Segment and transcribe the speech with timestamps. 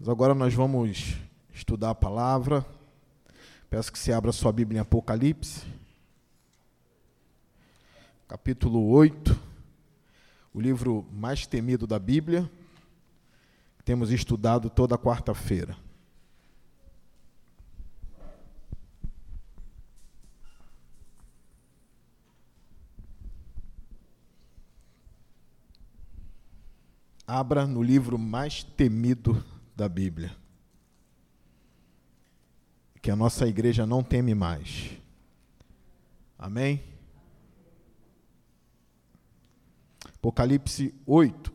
[0.00, 1.18] Mas agora nós vamos
[1.52, 2.64] estudar a palavra.
[3.68, 5.66] Peço que você abra sua Bíblia em Apocalipse,
[8.26, 9.38] capítulo 8,
[10.54, 12.50] o livro mais temido da Bíblia.
[13.84, 15.76] Temos estudado toda quarta-feira.
[27.26, 29.44] Abra no livro mais temido
[29.76, 30.36] da Bíblia.
[33.02, 34.90] Que a nossa igreja não teme mais.
[36.38, 36.82] Amém?
[40.16, 41.52] Apocalipse 8.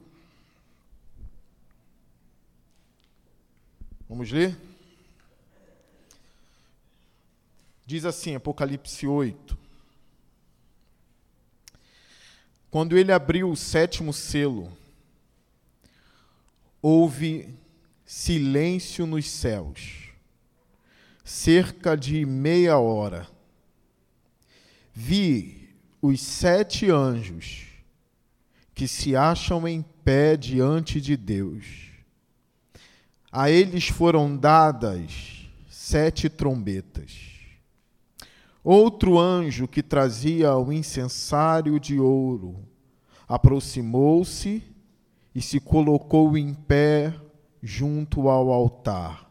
[4.09, 4.57] Vamos ler?
[7.85, 9.57] Diz assim, Apocalipse 8.
[12.71, 14.75] Quando ele abriu o sétimo selo,
[16.81, 17.55] houve
[18.05, 20.09] silêncio nos céus,
[21.23, 23.27] cerca de meia hora.
[24.93, 27.65] Vi os sete anjos
[28.75, 31.65] que se acham em pé diante de Deus.
[33.31, 37.35] A eles foram dadas sete trombetas.
[38.63, 42.55] Outro anjo que trazia o incensário de ouro
[43.27, 44.63] aproximou-se
[45.33, 47.13] e se colocou em pé
[47.65, 49.29] junto ao altar.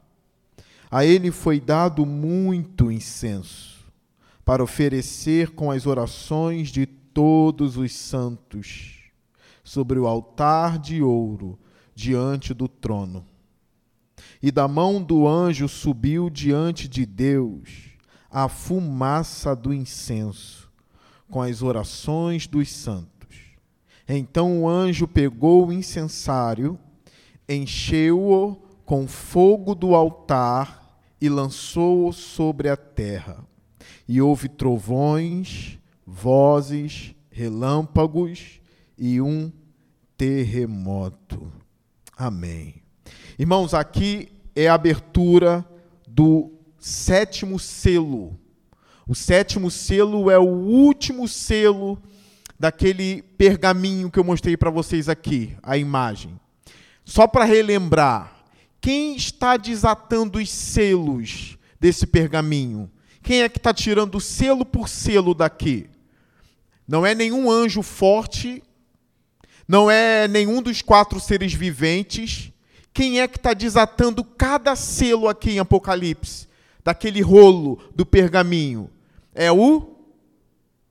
[0.90, 3.86] A ele foi dado muito incenso
[4.44, 9.04] para oferecer com as orações de todos os santos
[9.62, 11.58] sobre o altar de ouro
[11.94, 13.24] diante do trono.
[14.42, 17.94] E da mão do anjo subiu diante de Deus
[18.30, 20.70] a fumaça do incenso
[21.30, 23.14] com as orações dos santos.
[24.08, 26.78] Então o anjo pegou o incensário,
[27.48, 33.44] encheu-o com fogo do altar e lançou-o sobre a terra.
[34.06, 38.60] E houve trovões, vozes, relâmpagos
[38.98, 39.50] e um
[40.16, 41.50] terremoto.
[42.16, 42.82] Amém.
[43.38, 45.64] Irmãos, aqui é a abertura
[46.06, 48.38] do sétimo selo.
[49.06, 52.00] O sétimo selo é o último selo
[52.58, 56.38] daquele pergaminho que eu mostrei para vocês aqui, a imagem.
[57.04, 58.44] Só para relembrar,
[58.80, 62.90] quem está desatando os selos desse pergaminho?
[63.22, 65.88] Quem é que está tirando selo por selo daqui?
[66.86, 68.62] Não é nenhum anjo forte,
[69.66, 72.52] não é nenhum dos quatro seres viventes.
[72.92, 76.46] Quem é que está desatando cada selo aqui em Apocalipse?
[76.84, 78.90] Daquele rolo do pergaminho?
[79.34, 79.94] É o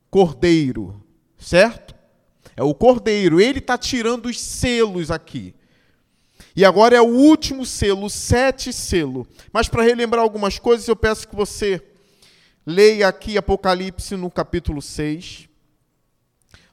[0.09, 1.03] Cordeiro
[1.44, 1.94] certo?
[2.56, 5.53] É o cordeiro, ele está tirando os selos aqui.
[6.55, 9.27] E agora é o último selo, o sete selo.
[9.51, 11.81] Mas para relembrar algumas coisas, eu peço que você
[12.65, 15.49] leia aqui Apocalipse no capítulo 6,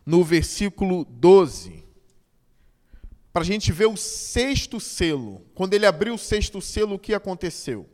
[0.04, 1.84] no versículo 12.
[3.32, 5.46] Para a gente ver o sexto selo.
[5.54, 7.88] Quando ele abriu o sexto selo, o que aconteceu?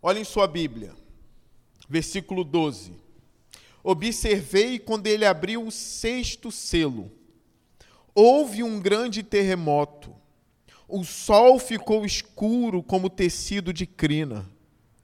[0.00, 0.94] Olhem sua Bíblia
[1.88, 2.92] versículo 12.
[3.82, 7.10] Observei quando ele abriu o sexto selo.
[8.18, 10.10] Houve um grande terremoto.
[10.88, 14.48] O sol ficou escuro como tecido de crina,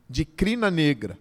[0.08, 1.18] de crina negra.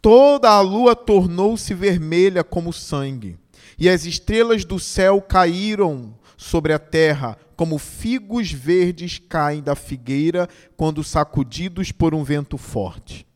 [0.00, 3.36] Toda a lua tornou-se vermelha como sangue,
[3.76, 10.48] e as estrelas do céu caíram sobre a terra, como figos verdes caem da figueira
[10.76, 13.26] quando sacudidos por um vento forte.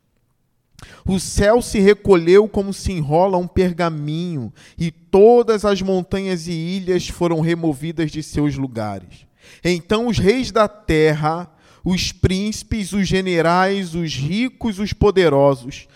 [1.07, 7.09] O céu se recolheu como se enrola um pergaminho, e todas as montanhas e ilhas
[7.09, 9.27] foram removidas de seus lugares.
[9.63, 11.51] Então os reis da terra,
[11.85, 15.87] os príncipes, os generais, os ricos, os poderosos,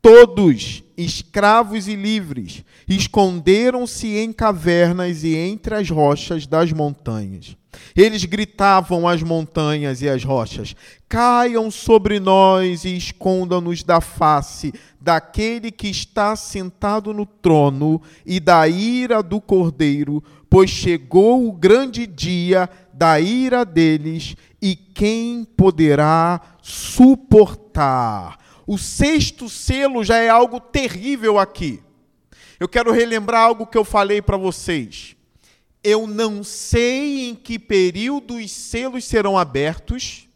[0.00, 7.56] todos, escravos e livres, esconderam-se em cavernas e entre as rochas das montanhas.
[7.94, 10.74] Eles gritavam às montanhas e às rochas:
[11.08, 18.66] Caiam sobre nós e escondam-nos da face daquele que está sentado no trono e da
[18.68, 28.36] ira do cordeiro, pois chegou o grande dia da ira deles, e quem poderá suportar?
[28.68, 31.82] O sexto selo já é algo terrível aqui.
[32.60, 35.16] Eu quero relembrar algo que eu falei para vocês.
[35.82, 40.28] Eu não sei em que período os selos serão abertos.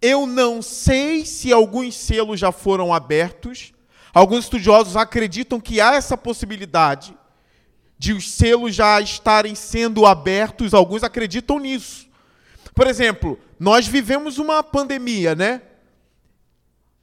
[0.00, 3.74] Eu não sei se alguns selos já foram abertos.
[4.14, 7.14] Alguns estudiosos acreditam que há essa possibilidade
[7.98, 12.08] de os selos já estarem sendo abertos, alguns acreditam nisso.
[12.74, 15.60] Por exemplo, nós vivemos uma pandemia, né?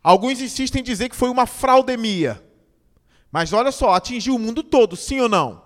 [0.05, 2.39] Alguns insistem em dizer que foi uma fraudemia.
[3.31, 5.63] Mas olha só, atingiu o mundo todo, sim ou não?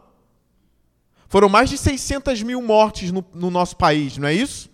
[1.28, 4.70] Foram mais de 600 mil mortes no, no nosso país, não é isso?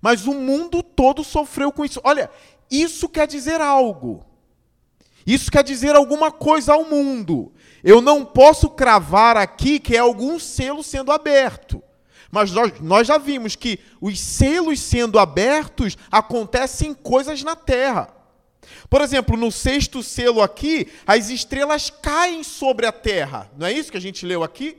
[0.00, 2.00] Mas o mundo todo sofreu com isso.
[2.04, 2.30] Olha,
[2.70, 4.24] isso quer dizer algo.
[5.26, 7.52] Isso quer dizer alguma coisa ao mundo.
[7.82, 11.82] Eu não posso cravar aqui que é algum selo sendo aberto.
[12.30, 18.19] Mas nós, nós já vimos que os selos sendo abertos acontecem coisas na terra.
[18.88, 23.50] Por exemplo, no sexto selo aqui, as estrelas caem sobre a terra.
[23.56, 24.76] Não é isso que a gente leu aqui?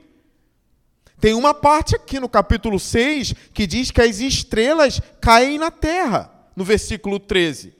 [1.20, 6.30] Tem uma parte aqui no capítulo 6 que diz que as estrelas caem na terra,
[6.56, 7.74] no versículo 13.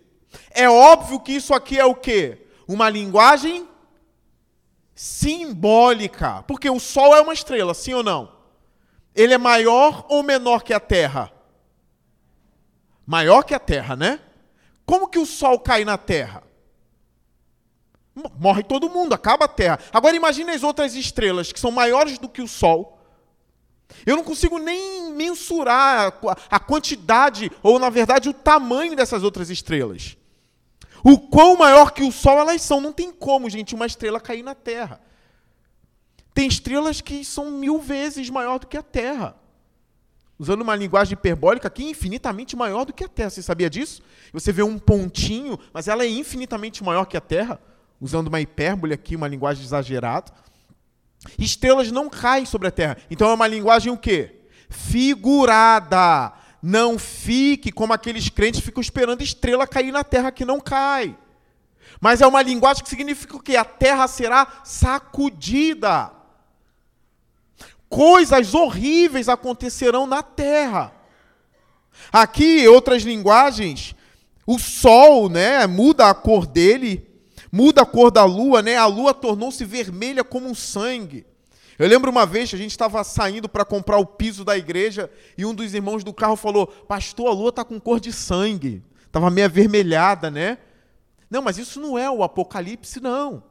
[0.51, 2.47] É óbvio que isso aqui é o quê?
[2.69, 3.69] Uma linguagem
[4.95, 8.33] simbólica, porque o sol é uma estrela, sim ou não?
[9.15, 11.33] Ele é maior ou menor que a Terra?
[13.05, 14.21] Maior que a Terra, né?
[14.85, 16.43] Como que o sol cai na Terra?
[18.39, 19.79] Morre todo mundo, acaba a Terra.
[19.93, 22.99] Agora imagine as outras estrelas que são maiores do que o sol
[24.07, 26.13] eu não consigo nem mensurar
[26.51, 30.17] a quantidade, ou na verdade o tamanho dessas outras estrelas.
[31.05, 32.81] O quão maior que o Sol elas são.
[32.81, 35.01] Não tem como, gente, uma estrela cair na Terra.
[36.33, 39.37] Tem estrelas que são mil vezes maior do que a Terra.
[40.39, 43.31] Usando uma linguagem hiperbólica que é infinitamente maior do que a Terra.
[43.31, 44.03] Você sabia disso?
[44.33, 47.61] Você vê um pontinho, mas ela é infinitamente maior que a Terra.
[48.01, 50.33] Usando uma hipérbole aqui, uma linguagem exagerada.
[51.39, 52.97] Estrelas não caem sobre a terra.
[53.11, 54.41] Então é uma linguagem o quê?
[54.69, 56.33] Figurada.
[56.63, 61.17] Não fique como aqueles crentes ficam esperando estrela cair na terra que não cai.
[62.01, 63.57] Mas é uma linguagem que significa o quê?
[63.57, 66.11] A terra será sacudida.
[67.93, 70.95] Coisas horríveis acontecerão na terra.
[72.11, 73.95] Aqui, outras linguagens,
[74.47, 77.07] o sol, né, muda a cor dele,
[77.53, 78.79] muda a cor da lua, né?
[78.79, 81.27] A lua tornou-se vermelha como um sangue.
[81.79, 85.11] Eu lembro uma vez que a gente estava saindo para comprar o piso da igreja
[85.37, 88.83] e um dos irmãos do carro falou: Pastor, a lua está com cor de sangue.
[89.05, 90.57] Estava meio avermelhada, né?
[91.29, 93.43] Não, mas isso não é o Apocalipse, não.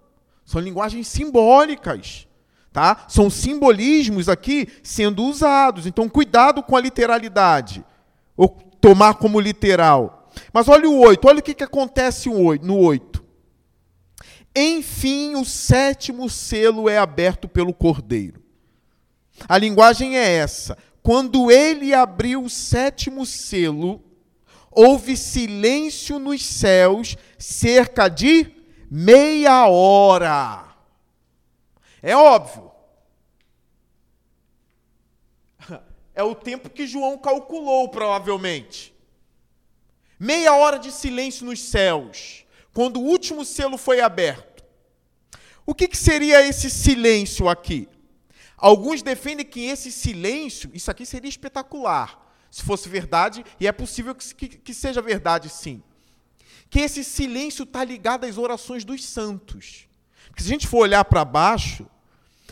[0.44, 2.28] São linguagens simbólicas.
[2.72, 3.06] Tá?
[3.08, 5.86] São simbolismos aqui sendo usados.
[5.86, 7.84] Então, cuidado com a literalidade.
[8.38, 8.48] Ou
[8.80, 10.30] tomar como literal.
[10.54, 11.28] Mas olha o 8.
[11.28, 13.22] Olha o que, que acontece no 8.
[14.56, 18.42] Enfim, o sétimo selo é aberto pelo cordeiro.
[19.48, 20.78] A linguagem é essa.
[21.02, 24.02] Quando ele abriu o sétimo selo,
[24.70, 28.52] houve silêncio nos céus cerca de
[28.90, 30.71] meia hora.
[32.02, 32.72] É óbvio.
[36.14, 38.94] É o tempo que João calculou, provavelmente.
[40.20, 44.64] Meia hora de silêncio nos céus quando o último selo foi aberto.
[45.66, 47.88] O que, que seria esse silêncio aqui?
[48.58, 54.14] Alguns defendem que esse silêncio, isso aqui seria espetacular, se fosse verdade, e é possível
[54.14, 55.82] que, que, que seja verdade sim.
[56.70, 59.88] Que esse silêncio está ligado às orações dos santos.
[60.32, 61.86] Porque se a gente for olhar para baixo,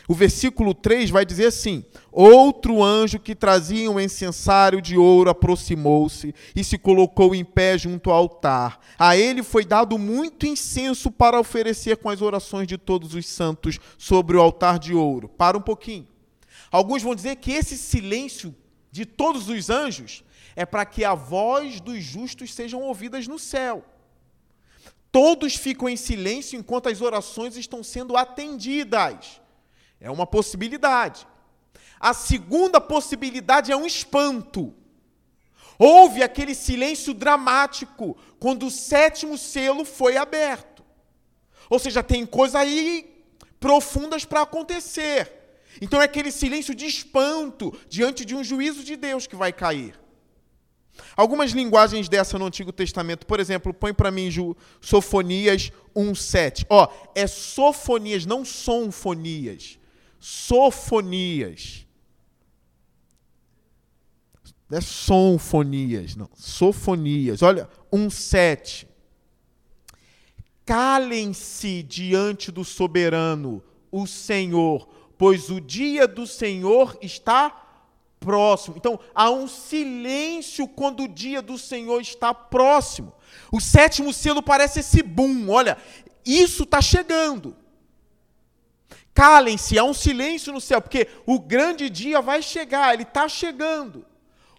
[0.08, 6.36] o versículo 3 vai dizer assim: Outro anjo que trazia um incensário de ouro aproximou-se
[6.56, 8.80] e se colocou em pé junto ao altar.
[8.98, 13.80] A ele foi dado muito incenso para oferecer com as orações de todos os santos
[13.98, 15.30] sobre o altar de ouro.
[15.30, 16.08] Para um pouquinho.
[16.72, 18.54] Alguns vão dizer que esse silêncio
[18.92, 20.24] de todos os anjos
[20.56, 23.86] é para que a voz dos justos sejam ouvidas no céu.
[25.12, 29.42] Todos ficam em silêncio enquanto as orações estão sendo atendidas.
[30.00, 31.28] É uma possibilidade.
[32.00, 34.74] A segunda possibilidade é um espanto.
[35.78, 40.84] Houve aquele silêncio dramático quando o sétimo selo foi aberto.
[41.70, 43.26] Ou seja, tem coisas aí
[43.60, 45.32] profundas para acontecer.
[45.82, 50.00] Então é aquele silêncio de espanto diante de um juízo de Deus que vai cair.
[51.16, 54.30] Algumas linguagens dessa no Antigo Testamento, por exemplo, põe para mim
[54.82, 56.66] Sofonias 1:7.
[56.70, 59.80] Ó, é sofonias, não sonfonias
[60.20, 61.88] sofonias.
[64.70, 66.30] Não é sonfonias, não.
[66.36, 67.42] Sofonias.
[67.42, 68.88] Olha, um sete.
[70.66, 74.88] Calem-se diante do soberano, o Senhor,
[75.18, 77.69] pois o dia do Senhor está
[78.20, 78.76] próximo.
[78.78, 83.14] Então, há um silêncio quando o dia do Senhor está próximo.
[83.52, 85.50] O sétimo selo parece esse boom.
[85.50, 85.78] Olha,
[86.26, 87.56] isso está chegando.
[89.14, 94.06] calem-se, há um silêncio no céu, porque o grande dia vai chegar, ele está chegando.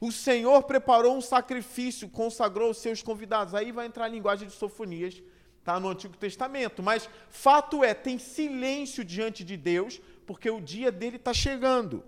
[0.00, 3.54] O Senhor preparou um sacrifício, consagrou os seus convidados.
[3.54, 5.22] Aí vai entrar a linguagem de Sofonias,
[5.62, 6.82] tá no Antigo Testamento.
[6.82, 12.02] Mas fato é, tem silêncio diante de Deus, porque o dia dele está chegando.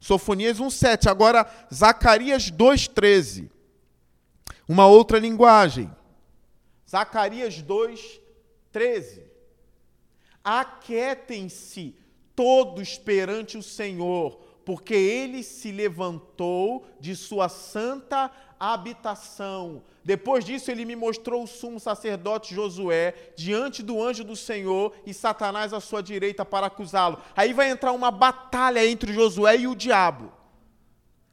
[0.00, 1.10] Sofonias 1,7.
[1.10, 3.50] Agora, Zacarias 2,13.
[4.68, 5.90] Uma outra linguagem.
[6.88, 9.22] Zacarias 2,13.
[10.42, 11.96] Aquietem-se
[12.34, 19.82] todos perante o Senhor, porque ele se levantou de sua santa habitação.
[20.04, 25.12] Depois disso, ele me mostrou o sumo sacerdote Josué diante do anjo do Senhor e
[25.12, 27.18] Satanás à sua direita para acusá-lo.
[27.36, 30.32] Aí vai entrar uma batalha entre Josué e o diabo.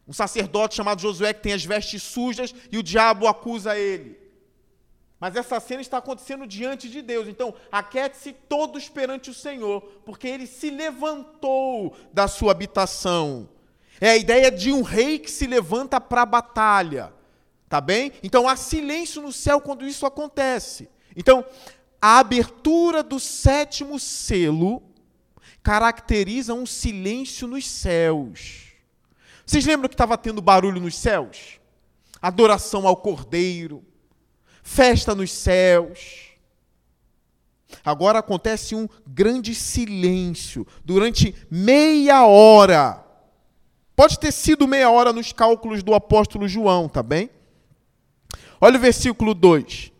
[0.07, 4.23] Um sacerdote chamado Josué que tem as vestes sujas e o diabo acusa ele.
[5.19, 7.29] Mas essa cena está acontecendo diante de Deus.
[7.29, 13.47] Então, aquete-se todos perante o Senhor, porque ele se levantou da sua habitação.
[13.99, 17.13] É a ideia de um rei que se levanta para a batalha.
[17.69, 18.11] Tá bem?
[18.21, 20.89] Então há silêncio no céu quando isso acontece.
[21.15, 21.45] Então,
[22.01, 24.83] a abertura do sétimo selo
[25.63, 28.73] caracteriza um silêncio nos céus.
[29.45, 31.59] Vocês lembram que estava tendo barulho nos céus?
[32.21, 33.83] Adoração ao Cordeiro,
[34.61, 36.31] festa nos céus.
[37.83, 43.02] Agora acontece um grande silêncio durante meia hora.
[43.95, 47.29] Pode ter sido meia hora nos cálculos do apóstolo João, tá bem?
[48.59, 49.91] Olha o versículo 2.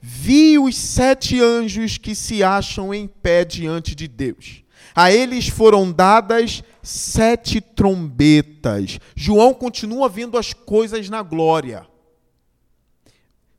[0.00, 4.64] Vi os sete anjos que se acham em pé diante de Deus.
[4.94, 8.98] A eles foram dadas sete trombetas.
[9.14, 11.86] João continua vendo as coisas na glória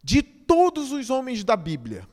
[0.04, 2.08] de todos os homens da Bíblia,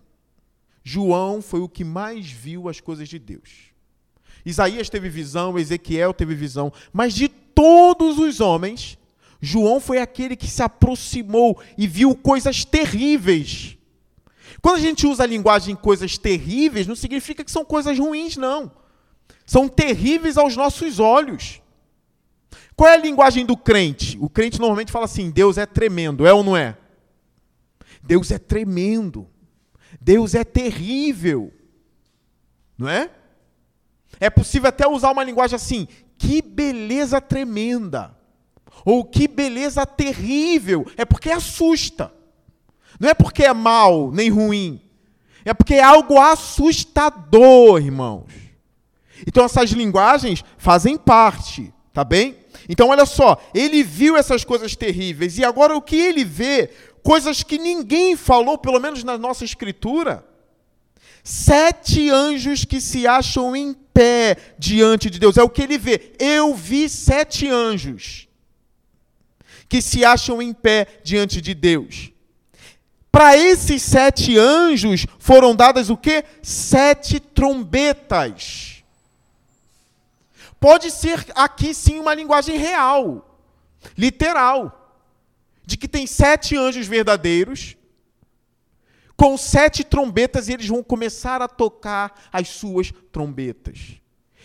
[0.84, 3.69] João foi o que mais viu as coisas de Deus.
[4.44, 8.98] Isaías teve visão, Ezequiel teve visão, mas de todos os homens,
[9.40, 13.76] João foi aquele que se aproximou e viu coisas terríveis.
[14.60, 18.70] Quando a gente usa a linguagem coisas terríveis, não significa que são coisas ruins, não.
[19.46, 21.60] São terríveis aos nossos olhos.
[22.76, 24.16] Qual é a linguagem do crente?
[24.20, 26.76] O crente normalmente fala assim: Deus é tremendo, é ou não é?
[28.02, 29.28] Deus é tremendo.
[30.00, 31.52] Deus é terrível.
[32.76, 33.10] Não é?
[34.20, 38.14] É possível até usar uma linguagem assim: que beleza tremenda.
[38.84, 40.86] Ou que beleza terrível.
[40.96, 42.12] É porque assusta.
[42.98, 44.80] Não é porque é mal nem ruim.
[45.44, 48.30] É porque é algo assustador, irmãos.
[49.26, 52.36] Então essas linguagens fazem parte, tá bem?
[52.68, 56.70] Então olha só, ele viu essas coisas terríveis e agora o que ele vê
[57.02, 60.24] coisas que ninguém falou, pelo menos na nossa escritura.
[61.32, 65.36] Sete anjos que se acham em pé diante de Deus.
[65.36, 66.12] É o que ele vê.
[66.18, 68.26] Eu vi sete anjos
[69.68, 72.10] que se acham em pé diante de Deus.
[73.12, 76.24] Para esses sete anjos foram dadas o que?
[76.42, 78.82] Sete trombetas.
[80.58, 83.38] Pode ser aqui sim uma linguagem real,
[83.96, 84.98] literal
[85.64, 87.76] de que tem sete anjos verdadeiros,
[89.20, 94.00] com sete trombetas, e eles vão começar a tocar as suas trombetas.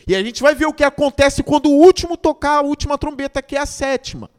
[0.05, 3.41] E a gente vai ver o que acontece quando o último tocar a última trombeta,
[3.41, 4.29] que é a sétima.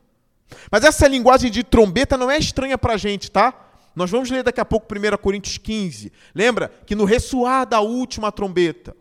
[0.71, 3.71] Mas essa linguagem de trombeta não é estranha para a gente, tá?
[3.95, 6.13] Nós vamos ler daqui a pouco 1 Coríntios 15.
[6.35, 8.95] Lembra que no ressoar da última trombeta,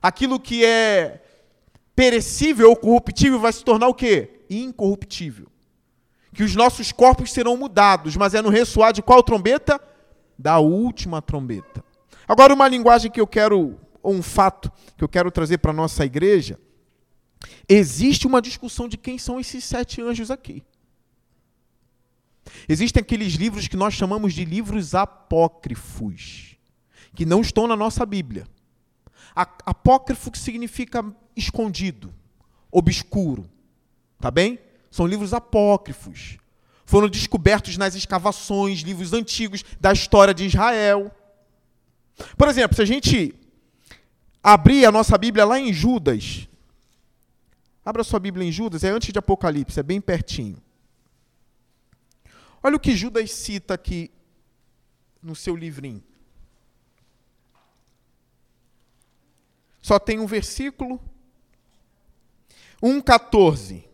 [0.00, 1.20] aquilo que é
[1.94, 4.46] perecível ou corruptível vai se tornar o quê?
[4.48, 5.46] Incorruptível
[6.34, 9.80] que os nossos corpos serão mudados, mas é no ressoar de qual trombeta?
[10.38, 11.84] Da última trombeta.
[12.26, 15.74] Agora, uma linguagem que eu quero, ou um fato que eu quero trazer para a
[15.74, 16.58] nossa igreja,
[17.68, 20.64] existe uma discussão de quem são esses sete anjos aqui.
[22.68, 26.56] Existem aqueles livros que nós chamamos de livros apócrifos,
[27.14, 28.46] que não estão na nossa Bíblia.
[29.34, 31.04] Apócrifo que significa
[31.36, 32.14] escondido,
[32.70, 33.50] obscuro.
[34.18, 34.58] Tá bem?
[34.90, 36.38] São livros apócrifos.
[36.84, 41.10] Foram descobertos nas escavações, livros antigos da história de Israel.
[42.36, 43.34] Por exemplo, se a gente
[44.42, 46.48] abrir a nossa Bíblia lá em Judas,
[47.84, 50.62] abra sua Bíblia em Judas, é antes de Apocalipse, é bem pertinho.
[52.62, 54.10] Olha o que Judas cita aqui
[55.22, 56.02] no seu livrinho.
[59.82, 60.98] Só tem um versículo.
[62.82, 63.84] 1,14.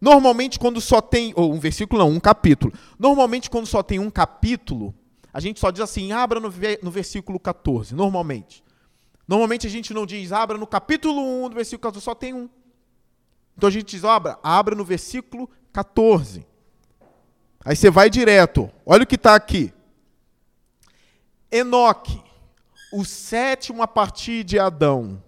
[0.00, 1.32] Normalmente, quando só tem.
[1.36, 2.72] Ou um versículo, não, um capítulo.
[2.98, 4.94] Normalmente, quando só tem um capítulo,
[5.32, 6.52] a gente só diz assim: abra no,
[6.82, 7.94] no versículo 14.
[7.94, 8.64] Normalmente.
[9.30, 12.48] Normalmente a gente não diz abra no capítulo 1 do versículo 14, só tem um.
[13.56, 16.44] Então a gente diz, abra, abra no versículo 14.
[17.64, 18.68] Aí você vai direto.
[18.84, 19.72] Olha o que está aqui.
[21.48, 22.20] Enoque,
[22.92, 25.22] o sétimo a partir de Adão,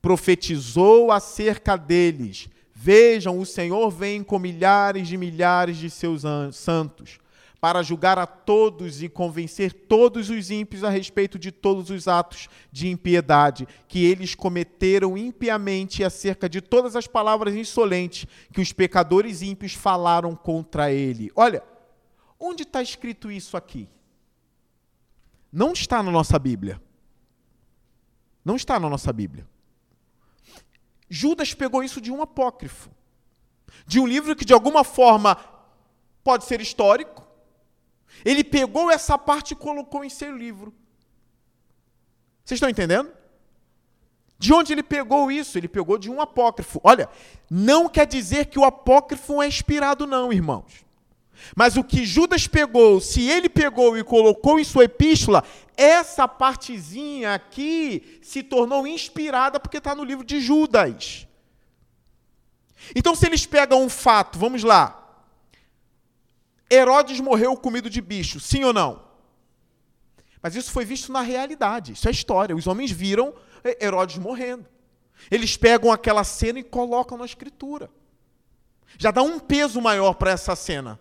[0.00, 2.48] profetizou acerca deles.
[2.80, 7.18] Vejam, o Senhor vem com milhares de milhares de seus santos
[7.60, 12.48] para julgar a todos e convencer todos os ímpios a respeito de todos os atos
[12.70, 19.42] de impiedade que eles cometeram impiamente acerca de todas as palavras insolentes que os pecadores
[19.42, 21.32] ímpios falaram contra ele.
[21.34, 21.64] Olha,
[22.38, 23.88] onde está escrito isso aqui?
[25.52, 26.80] Não está na nossa Bíblia.
[28.44, 29.44] Não está na nossa Bíblia.
[31.08, 32.90] Judas pegou isso de um apócrifo,
[33.86, 35.36] de um livro que de alguma forma
[36.22, 37.26] pode ser histórico,
[38.24, 40.74] ele pegou essa parte e colocou em seu livro.
[42.44, 43.10] Vocês estão entendendo?
[44.38, 45.58] De onde ele pegou isso?
[45.58, 46.80] Ele pegou de um apócrifo.
[46.84, 47.08] Olha,
[47.50, 50.86] não quer dizer que o apócrifo é inspirado, não, irmãos.
[51.54, 55.44] Mas o que Judas pegou, se ele pegou e colocou em sua epístola,
[55.78, 61.28] essa partezinha aqui se tornou inspirada porque está no livro de Judas.
[62.96, 65.24] Então, se eles pegam um fato, vamos lá,
[66.68, 69.06] Herodes morreu comido de bicho, sim ou não?
[70.42, 72.56] Mas isso foi visto na realidade, isso é história.
[72.56, 73.32] Os homens viram
[73.80, 74.66] Herodes morrendo.
[75.30, 77.88] Eles pegam aquela cena e colocam na escritura.
[78.98, 80.98] Já dá um peso maior para essa cena.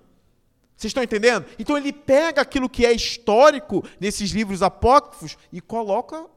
[0.77, 1.47] Vocês estão entendendo?
[1.57, 6.27] Então ele pega aquilo que é histórico nesses livros apócrifos e coloca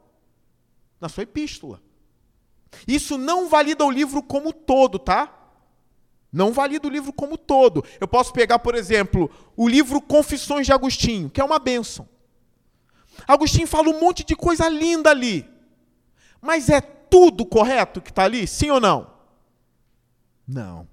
[0.99, 1.83] na sua epístola.
[2.89, 5.37] Isso não valida o livro como todo, tá?
[6.33, 7.85] Não valida o livro como todo.
[8.01, 12.09] Eu posso pegar, por exemplo, o livro Confissões de Agostinho, que é uma bênção.
[13.29, 15.47] Agostinho fala um monte de coisa linda ali.
[16.41, 18.47] Mas é tudo correto que está ali?
[18.47, 19.13] Sim ou não?
[20.49, 20.89] Não.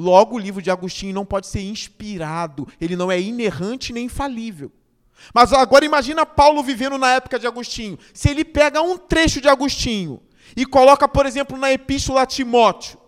[0.00, 4.72] Logo, o livro de Agostinho não pode ser inspirado, ele não é inerrante nem infalível.
[5.34, 7.98] Mas agora imagina Paulo vivendo na época de Agostinho.
[8.14, 10.22] Se ele pega um trecho de Agostinho
[10.56, 12.98] e coloca, por exemplo, na epístola a Timóteo,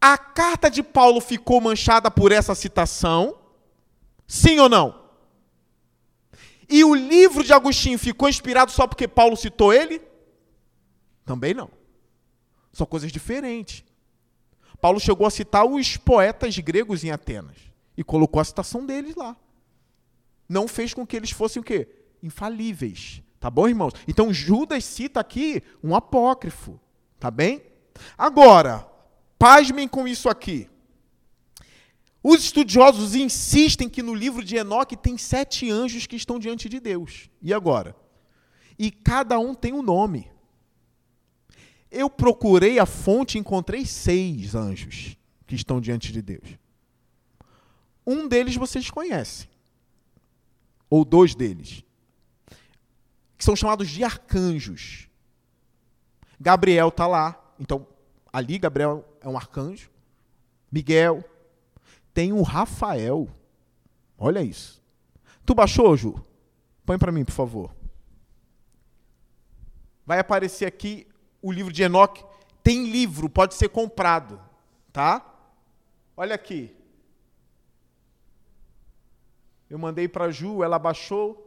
[0.00, 3.36] a carta de Paulo ficou manchada por essa citação?
[4.24, 5.02] Sim ou não?
[6.68, 10.00] E o livro de Agostinho ficou inspirado só porque Paulo citou ele?
[11.24, 11.68] Também não.
[12.72, 13.89] São coisas diferentes.
[14.80, 17.56] Paulo chegou a citar os poetas gregos em Atenas
[17.96, 19.36] e colocou a citação deles lá.
[20.48, 21.88] Não fez com que eles fossem o quê?
[22.22, 23.22] Infalíveis.
[23.38, 23.92] Tá bom, irmãos?
[24.06, 26.78] Então Judas cita aqui um apócrifo.
[27.18, 27.62] Tá bem?
[28.16, 28.90] Agora,
[29.40, 30.68] Pasmem com isso aqui.
[32.22, 36.78] Os estudiosos insistem que no livro de Enoque tem sete anjos que estão diante de
[36.78, 37.30] Deus.
[37.40, 37.96] E agora?
[38.78, 40.30] E cada um tem um nome.
[41.90, 46.58] Eu procurei a fonte e encontrei seis anjos que estão diante de Deus.
[48.06, 49.48] Um deles vocês conhecem.
[50.88, 51.84] Ou dois deles.
[53.36, 55.08] Que são chamados de arcanjos.
[56.40, 57.40] Gabriel está lá.
[57.58, 57.86] Então,
[58.32, 59.90] ali Gabriel é um arcanjo.
[60.70, 61.24] Miguel.
[62.14, 63.28] Tem o Rafael.
[64.16, 64.82] Olha isso.
[65.44, 66.24] Tu baixou, Ju?
[66.84, 67.74] Põe para mim, por favor.
[70.06, 71.06] Vai aparecer aqui
[71.42, 72.24] o livro de Enoque.
[72.62, 74.40] Tem livro, pode ser comprado,
[74.92, 75.24] tá?
[76.16, 76.76] Olha aqui.
[79.68, 81.46] Eu mandei para Ju, ela baixou.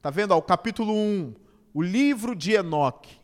[0.00, 0.32] Tá vendo?
[0.32, 1.34] Ó, o capítulo 1,
[1.74, 3.18] o livro de Enoque.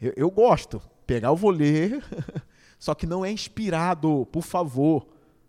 [0.00, 2.02] Eu, eu gosto pegar, eu vou ler,
[2.78, 5.06] só que não é inspirado, por favor.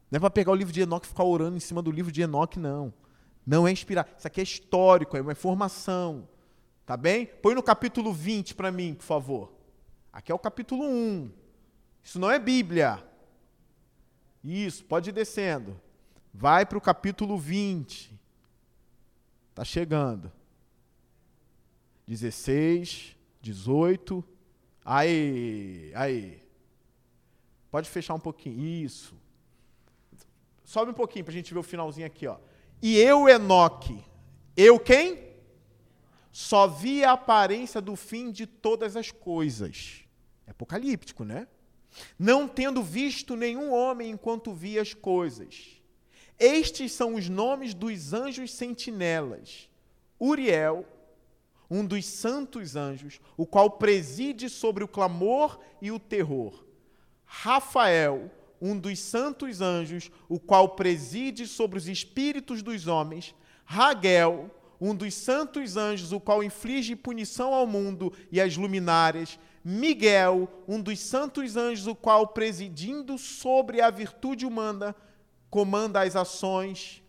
[0.09, 2.11] Não é para pegar o livro de Enoque e ficar orando em cima do livro
[2.11, 2.93] de Enoque, não.
[3.45, 4.09] Não é inspirado.
[4.17, 6.27] Isso aqui é histórico, é uma informação.
[6.85, 7.25] Tá bem?
[7.25, 9.53] Põe no capítulo 20 para mim, por favor.
[10.11, 11.31] Aqui é o capítulo 1.
[12.03, 13.03] Isso não é Bíblia.
[14.43, 15.79] Isso, pode ir descendo.
[16.33, 18.19] Vai para o capítulo 20.
[19.49, 20.31] Está chegando.
[22.05, 24.23] 16, 18,
[24.85, 26.43] Aí, aí.
[27.71, 28.59] Pode fechar um pouquinho.
[28.59, 29.15] Isso.
[30.63, 32.27] Sobe um pouquinho para a gente ver o finalzinho aqui.
[32.27, 32.37] Ó.
[32.81, 34.03] E eu, Enoque,
[34.57, 35.32] eu quem?
[36.33, 39.99] Só vi a aparência do fim de todas as coisas.
[40.47, 41.47] É apocalíptico, né?
[42.17, 45.79] Não tendo visto nenhum homem enquanto vi as coisas.
[46.39, 49.69] Estes são os nomes dos anjos sentinelas:
[50.19, 50.87] Uriel,
[51.69, 56.65] um dos santos anjos, o qual preside sobre o clamor e o terror.
[57.25, 63.35] Rafael, um dos santos anjos, o qual preside sobre os espíritos dos homens.
[63.65, 69.39] Raguel, um dos santos anjos, o qual inflige punição ao mundo e às luminárias.
[69.63, 74.95] Miguel, um dos santos anjos, o qual, presidindo sobre a virtude humana,
[75.49, 77.01] comanda as ações.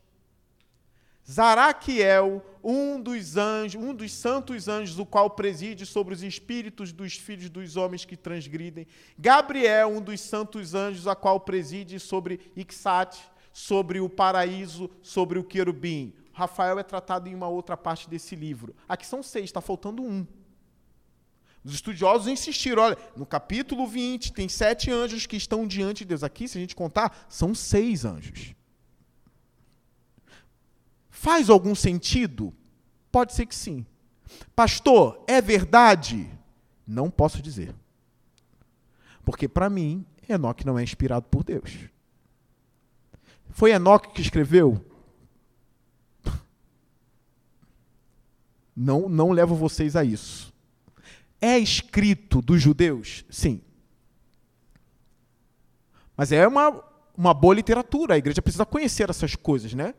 [1.28, 7.14] Zaraquiel, um dos anjos, um dos santos anjos, o qual preside sobre os espíritos dos
[7.14, 8.86] filhos dos homens que transgridem.
[9.18, 13.22] Gabriel, um dos santos anjos, a qual preside sobre Ixate,
[13.52, 16.12] sobre o paraíso, sobre o querubim.
[16.34, 18.74] Rafael é tratado em uma outra parte desse livro.
[18.88, 20.26] Aqui são seis, está faltando um.
[21.64, 26.24] Os estudiosos insistiram, olha, no capítulo 20 tem sete anjos que estão diante de Deus.
[26.24, 28.52] Aqui, se a gente contar, são seis anjos.
[31.08, 32.52] Faz algum sentido?
[33.10, 33.86] Pode ser que sim.
[34.56, 36.28] Pastor, é verdade?
[36.84, 37.74] Não posso dizer.
[39.24, 41.88] Porque para mim, Enoque não é inspirado por Deus.
[43.50, 44.84] Foi Enoque que escreveu?
[48.76, 50.52] Não, não levo vocês a isso.
[51.40, 53.24] É escrito dos judeus?
[53.30, 53.60] Sim.
[56.16, 56.82] Mas é uma,
[57.16, 58.14] uma boa literatura.
[58.14, 59.94] A igreja precisa conhecer essas coisas, né?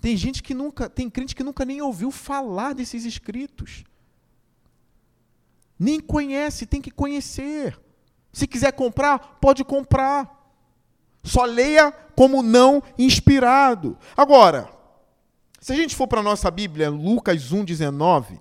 [0.00, 3.84] Tem gente que nunca, tem crente que nunca nem ouviu falar desses escritos.
[5.78, 7.80] Nem conhece, tem que conhecer.
[8.32, 10.40] Se quiser comprar, pode comprar.
[11.22, 13.96] Só leia como não inspirado.
[14.16, 14.68] Agora,
[15.62, 18.40] se a gente for para a nossa Bíblia, Lucas 1, 19,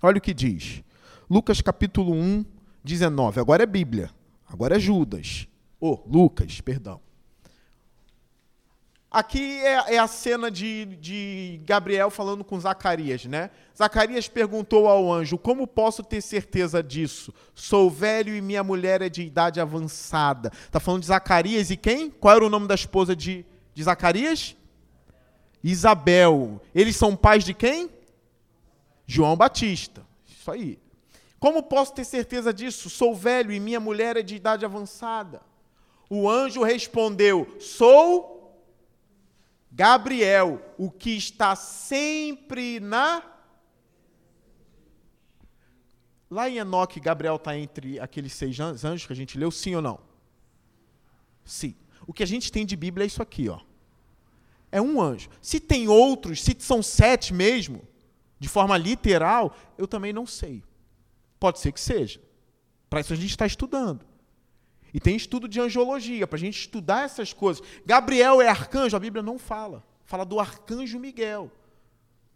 [0.00, 0.84] olha o que diz.
[1.28, 2.44] Lucas capítulo 1,
[2.84, 3.40] 19.
[3.40, 4.10] Agora é Bíblia.
[4.46, 5.48] Agora é Judas.
[5.80, 7.00] Oh, Lucas, perdão.
[9.10, 13.50] Aqui é, é a cena de, de, Gabriel falando com Zacarias, né?
[13.76, 17.34] Zacarias perguntou ao anjo: Como posso ter certeza disso?
[17.52, 20.52] Sou velho e minha mulher é de idade avançada.
[20.54, 22.10] Está falando de Zacarias e quem?
[22.10, 24.55] Qual era o nome da esposa de, de Zacarias?
[25.62, 26.60] Isabel.
[26.74, 27.90] Eles são pais de quem?
[29.06, 30.06] João Batista.
[30.26, 30.78] Isso aí.
[31.38, 32.88] Como posso ter certeza disso?
[32.88, 35.42] Sou velho e minha mulher é de idade avançada.
[36.08, 38.36] O anjo respondeu: Sou
[39.70, 43.22] Gabriel, o que está sempre na.
[46.30, 49.82] Lá em Enoque, Gabriel está entre aqueles seis anjos que a gente leu, sim ou
[49.82, 50.00] não?
[51.44, 51.76] Sim.
[52.06, 53.60] O que a gente tem de Bíblia é isso aqui, ó.
[54.70, 55.28] É um anjo.
[55.40, 57.82] Se tem outros, se são sete mesmo,
[58.38, 60.62] de forma literal, eu também não sei.
[61.38, 62.20] Pode ser que seja.
[62.88, 64.04] Para isso a gente está estudando.
[64.92, 67.62] E tem estudo de angiologia, para a gente estudar essas coisas.
[67.84, 68.96] Gabriel é arcanjo?
[68.96, 69.84] A Bíblia não fala.
[70.04, 71.50] Fala do arcanjo Miguel.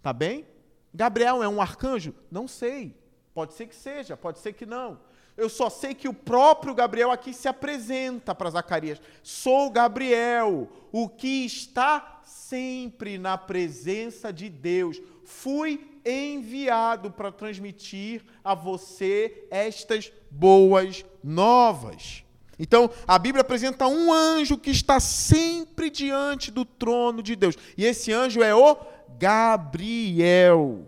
[0.02, 0.46] Tá bem?
[0.92, 2.14] Gabriel é um arcanjo?
[2.30, 2.94] Não sei.
[3.32, 5.00] Pode ser que seja, pode ser que não.
[5.36, 9.00] Eu só sei que o próprio Gabriel aqui se apresenta para Zacarias.
[9.22, 15.00] Sou Gabriel, o que está sempre na presença de Deus.
[15.24, 22.24] Fui enviado para transmitir a você estas boas novas.
[22.58, 27.56] Então, a Bíblia apresenta um anjo que está sempre diante do trono de Deus.
[27.76, 28.76] E esse anjo é o
[29.18, 30.86] Gabriel.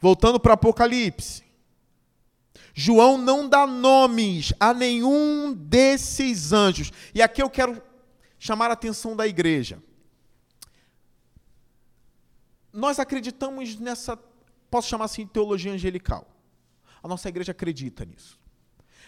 [0.00, 1.44] Voltando para Apocalipse.
[2.74, 6.90] João não dá nomes a nenhum desses anjos.
[7.14, 7.82] E aqui eu quero
[8.38, 9.82] chamar a atenção da igreja.
[12.72, 14.18] Nós acreditamos nessa,
[14.70, 16.26] posso chamar assim, teologia angelical.
[17.02, 18.38] A nossa igreja acredita nisso.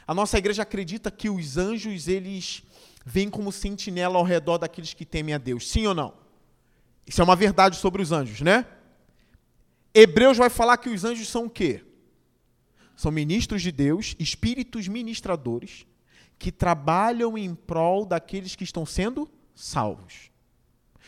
[0.06, 2.62] A nossa igreja acredita que os anjos, eles
[3.06, 5.70] vêm como sentinela ao redor daqueles que temem a Deus.
[5.70, 6.14] Sim ou não?
[7.06, 8.66] Isso é uma verdade sobre os anjos, né?
[9.94, 11.84] Hebreus vai falar que os anjos são o quê?
[12.96, 15.86] São ministros de Deus, espíritos ministradores,
[16.38, 20.30] que trabalham em prol daqueles que estão sendo salvos.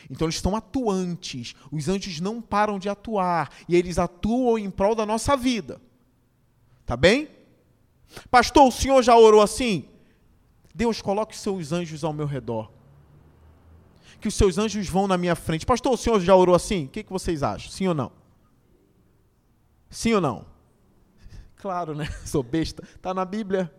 [0.09, 1.55] Então eles estão atuantes.
[1.71, 5.81] Os anjos não param de atuar e eles atuam em prol da nossa vida.
[6.85, 7.29] Tá bem?
[8.29, 9.89] Pastor, o senhor já orou assim?
[10.73, 12.71] Deus, coloque seus anjos ao meu redor.
[14.21, 15.65] Que os seus anjos vão na minha frente.
[15.65, 16.85] Pastor, o senhor já orou assim?
[16.85, 17.71] O que, que vocês acham?
[17.71, 18.11] Sim ou não?
[19.89, 20.56] Sim ou não?
[21.57, 22.05] Claro, né?
[22.25, 22.83] Sou besta.
[22.95, 23.73] Está na Bíblia.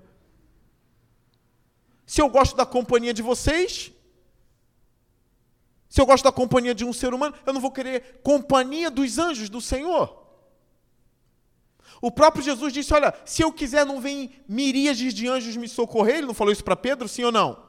[2.06, 3.92] Se eu gosto da companhia de vocês,
[5.88, 9.18] se eu gosto da companhia de um ser humano, eu não vou querer companhia dos
[9.18, 10.26] anjos do Senhor.
[12.00, 16.16] O próprio Jesus disse: Olha, se eu quiser, não vem miríades de anjos me socorrer.
[16.16, 17.66] Ele não falou isso para Pedro, sim ou não?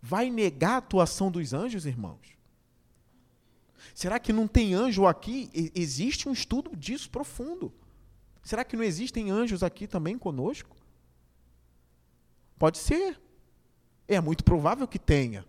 [0.00, 2.34] Vai negar a atuação dos anjos, irmãos?
[3.94, 5.50] Será que não tem anjo aqui?
[5.74, 7.72] Existe um estudo disso profundo.
[8.44, 10.76] Será que não existem anjos aqui também conosco?
[12.58, 13.18] Pode ser.
[14.06, 15.46] É muito provável que tenha.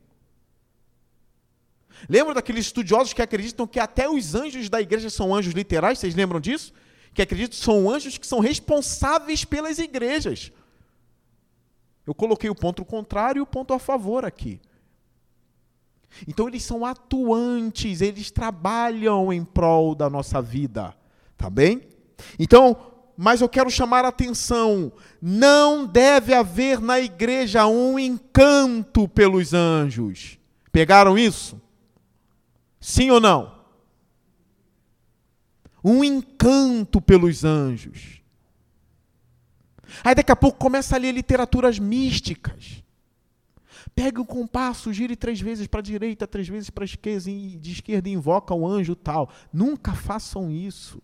[2.10, 6.00] Lembra daqueles estudiosos que acreditam que até os anjos da igreja são anjos literais?
[6.00, 6.74] Vocês lembram disso?
[7.14, 10.52] Que acreditam que são anjos que são responsáveis pelas igrejas.
[12.08, 14.62] Eu coloquei o ponto contrário e o ponto a favor aqui.
[16.26, 20.96] Então eles são atuantes, eles trabalham em prol da nossa vida,
[21.36, 21.95] tá bem?
[22.40, 22.78] Então,
[23.18, 30.38] mas eu quero chamar a atenção, não deve haver na igreja um encanto pelos anjos.
[30.72, 31.62] Pegaram isso?
[32.80, 33.56] Sim ou não?
[35.84, 38.22] Um encanto pelos anjos.
[40.04, 42.84] Aí daqui a pouco começa a ler literaturas místicas.
[43.94, 47.56] Pega o compasso, gire três vezes para a direita, três vezes para a esquerda, e
[47.56, 49.30] de esquerda invoca o anjo tal.
[49.54, 51.02] Nunca façam isso.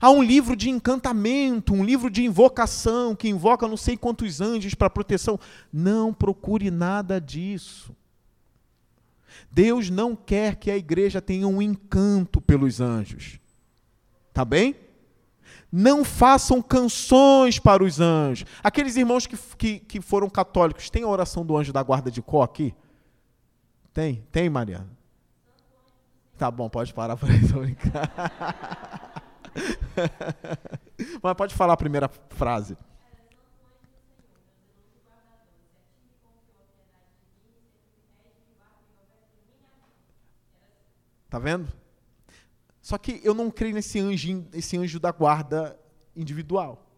[0.00, 4.74] Há um livro de encantamento, um livro de invocação, que invoca não sei quantos anjos
[4.74, 5.38] para proteção.
[5.72, 7.96] Não procure nada disso.
[9.50, 13.40] Deus não quer que a igreja tenha um encanto pelos anjos.
[14.32, 14.76] Tá bem?
[15.72, 18.48] Não façam canções para os anjos.
[18.62, 22.20] Aqueles irmãos que, que, que foram católicos, tem a oração do anjo da guarda de
[22.20, 22.74] Có aqui?
[23.92, 24.24] Tem?
[24.30, 24.88] Tem, Mariana?
[26.36, 29.12] Tá bom, pode parar por aí, brincar.
[31.22, 32.76] Mas pode falar a primeira frase.
[41.28, 41.72] Tá vendo?
[42.82, 45.78] Só que eu não creio nesse anjo, esse anjo da guarda
[46.16, 46.90] individual.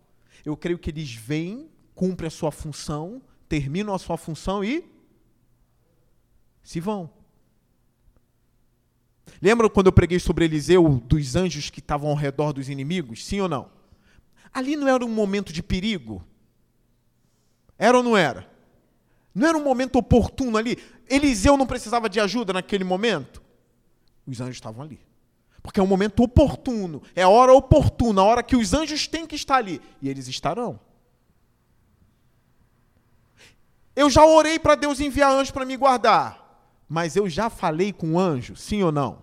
[0.45, 4.91] Eu creio que eles vêm, cumprem a sua função, terminam a sua função e
[6.62, 7.11] se vão.
[9.41, 13.25] Lembra quando eu preguei sobre Eliseu, dos anjos que estavam ao redor dos inimigos?
[13.25, 13.71] Sim ou não?
[14.53, 16.25] Ali não era um momento de perigo?
[17.79, 18.49] Era ou não era?
[19.35, 20.79] Não era um momento oportuno ali?
[21.09, 23.43] Eliseu não precisava de ajuda naquele momento?
[24.27, 25.01] Os anjos estavam ali.
[25.63, 29.27] Porque é um momento oportuno, é a hora oportuna, a hora que os anjos têm
[29.27, 29.81] que estar ali.
[30.01, 30.79] E eles estarão.
[33.95, 36.41] Eu já orei para Deus enviar anjos para me guardar.
[36.92, 39.22] Mas eu já falei com o anjo, sim ou não?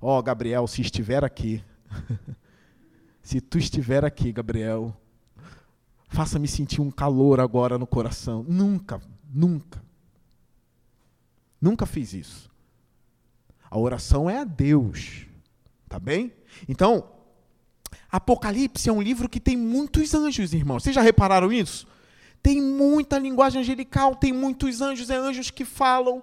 [0.00, 1.62] Ó, oh, Gabriel, se estiver aqui,
[3.22, 4.96] se tu estiver aqui, Gabriel,
[6.08, 8.42] faça-me sentir um calor agora no coração.
[8.48, 8.98] Nunca,
[9.30, 9.84] nunca.
[11.60, 12.50] Nunca fiz isso.
[13.70, 15.26] A oração é a Deus.
[15.86, 16.32] Tá bem?
[16.66, 17.10] Então,
[18.10, 20.82] Apocalipse é um livro que tem muitos anjos, irmãos.
[20.82, 21.86] Vocês já repararam isso?
[22.42, 26.22] Tem muita linguagem angelical, tem muitos anjos, é anjos que falam,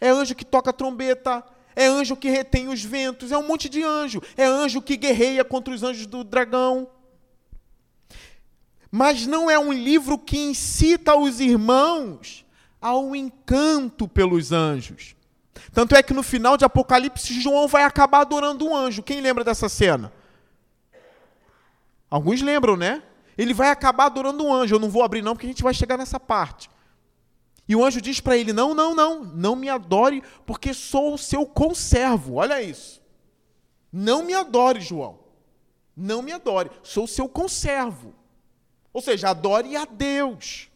[0.00, 1.42] é anjo que toca trombeta,
[1.74, 5.44] é anjo que retém os ventos, é um monte de anjo, é anjo que guerreia
[5.44, 6.88] contra os anjos do dragão.
[8.90, 12.44] Mas não é um livro que incita os irmãos
[12.80, 15.16] ao encanto pelos anjos.
[15.72, 19.02] Tanto é que no final de Apocalipse, João vai acabar adorando um anjo.
[19.02, 20.12] Quem lembra dessa cena?
[22.08, 23.02] Alguns lembram, né?
[23.36, 24.74] Ele vai acabar adorando um anjo.
[24.74, 26.70] Eu não vou abrir, não, porque a gente vai chegar nessa parte.
[27.68, 31.18] E o anjo diz para ele: Não, não, não, não me adore, porque sou o
[31.18, 32.34] seu conservo.
[32.34, 33.02] Olha isso.
[33.92, 35.20] Não me adore, João.
[35.96, 38.14] Não me adore, sou o seu conservo.
[38.92, 40.68] Ou seja, adore a Deus.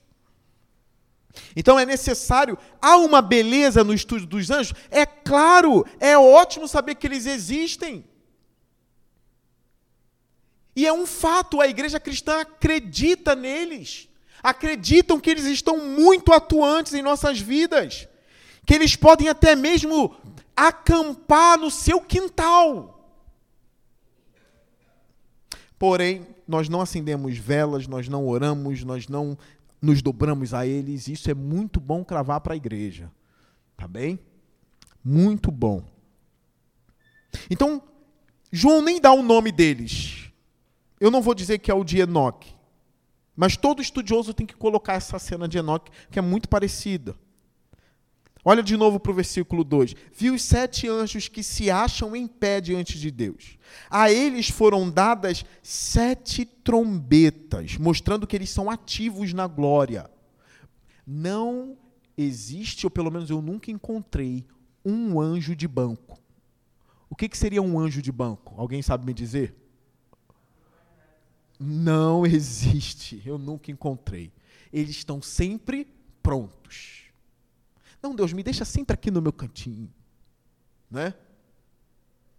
[1.54, 4.74] Então é necessário, há uma beleza no estudo dos anjos?
[4.90, 8.04] É claro, é ótimo saber que eles existem.
[10.78, 14.08] E é um fato, a igreja cristã acredita neles,
[14.40, 18.06] acreditam que eles estão muito atuantes em nossas vidas,
[18.64, 20.14] que eles podem até mesmo
[20.54, 23.12] acampar no seu quintal.
[25.76, 29.36] Porém, nós não acendemos velas, nós não oramos, nós não
[29.82, 33.10] nos dobramos a eles, isso é muito bom cravar para a igreja.
[33.76, 34.20] Tá bem?
[35.02, 35.82] Muito bom.
[37.50, 37.82] Então,
[38.52, 40.17] João nem dá o nome deles.
[41.00, 42.54] Eu não vou dizer que é o de Enoque.
[43.36, 47.14] Mas todo estudioso tem que colocar essa cena de Enoque, que é muito parecida.
[48.44, 49.94] Olha de novo para o versículo 2.
[50.12, 53.58] Viu os sete anjos que se acham em pé diante de Deus.
[53.90, 60.10] A eles foram dadas sete trombetas, mostrando que eles são ativos na glória.
[61.06, 61.76] Não
[62.16, 64.46] existe, ou pelo menos eu nunca encontrei,
[64.84, 66.18] um anjo de banco.
[67.10, 68.54] O que, que seria um anjo de banco?
[68.56, 69.54] Alguém sabe me dizer?
[71.58, 74.32] Não existe, eu nunca encontrei.
[74.72, 75.86] Eles estão sempre
[76.22, 77.08] prontos
[78.02, 79.92] não, Deus, me deixa sempre aqui no meu cantinho.
[80.90, 81.14] Né?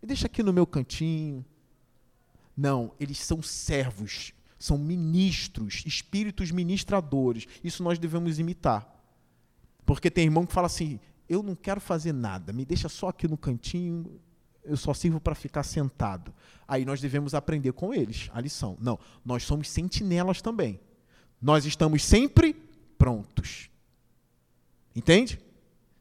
[0.02, 1.46] Me deixa aqui no meu cantinho.
[2.56, 7.46] Não, eles são servos, são ministros, espíritos ministradores.
[7.64, 8.88] Isso nós devemos imitar.
[9.86, 13.28] Porque tem irmão que fala assim: eu não quero fazer nada, me deixa só aqui
[13.28, 14.20] no cantinho,
[14.64, 16.34] eu só sirvo para ficar sentado.
[16.68, 18.78] Aí nós devemos aprender com eles a lição.
[18.80, 20.80] Não, nós somos sentinelas também.
[21.42, 22.56] Nós estamos sempre
[22.98, 23.70] prontos.
[24.96, 25.40] Entende?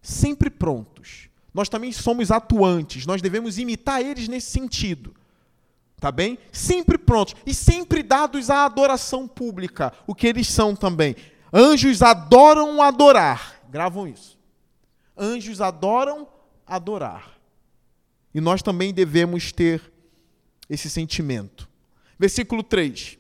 [0.03, 1.29] Sempre prontos.
[1.55, 5.15] Nós também somos atuantes, nós devemos imitar eles nesse sentido.
[6.01, 6.39] Tá bem?
[6.53, 11.17] Sempre prontos e sempre dados à adoração pública, o que eles são também.
[11.53, 13.61] Anjos adoram adorar.
[13.69, 14.39] Gravam isso.
[15.17, 16.29] Anjos adoram
[16.67, 17.38] adorar.
[18.35, 19.83] E nós também devemos ter
[20.69, 21.69] esse sentimento.
[22.19, 23.19] Versículo 3.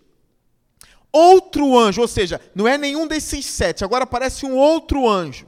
[1.10, 5.46] Outro anjo, ou seja, não é nenhum desses sete, agora aparece um outro anjo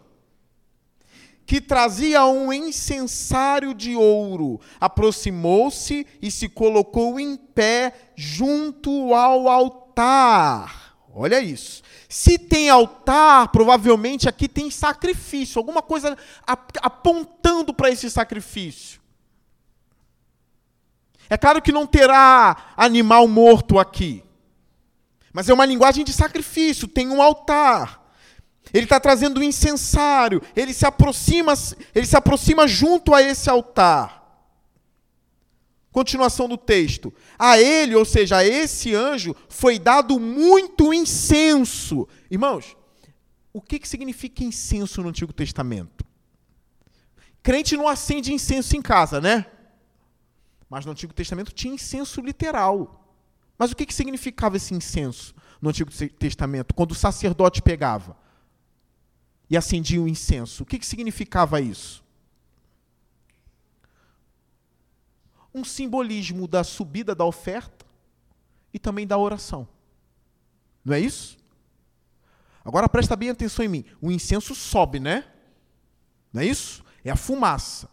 [1.51, 10.97] que trazia um incensário de ouro, aproximou-se e se colocou em pé junto ao altar.
[11.13, 11.83] Olha isso.
[12.09, 16.17] Se tem altar, provavelmente aqui tem sacrifício, alguma coisa
[16.81, 19.00] apontando para esse sacrifício.
[21.31, 24.23] É claro que não terá animal morto aqui,
[25.33, 28.01] mas é uma linguagem de sacrifício, tem um altar.
[28.73, 30.43] Ele está trazendo um incensário.
[30.55, 31.55] Ele se aproxima,
[31.95, 34.21] ele se aproxima junto a esse altar.
[35.91, 37.13] Continuação do texto.
[37.39, 42.07] A ele, ou seja, a esse anjo, foi dado muito incenso.
[42.31, 42.77] Irmãos,
[43.53, 46.05] o que, que significa incenso no Antigo Testamento?
[47.43, 49.47] Crente não acende incenso em casa, né?
[50.71, 53.05] Mas no Antigo Testamento tinha incenso literal.
[53.59, 58.17] Mas o que, que significava esse incenso no Antigo Testamento, quando o sacerdote pegava?
[59.51, 60.63] e acendia o incenso.
[60.63, 62.05] O que, que significava isso?
[65.53, 67.85] Um simbolismo da subida da oferta
[68.73, 69.67] e também da oração.
[70.85, 71.37] Não é isso?
[72.65, 73.85] Agora presta bem atenção em mim.
[74.01, 75.29] O incenso sobe, né?
[76.33, 76.85] Não é isso?
[77.05, 77.91] É a fumaça.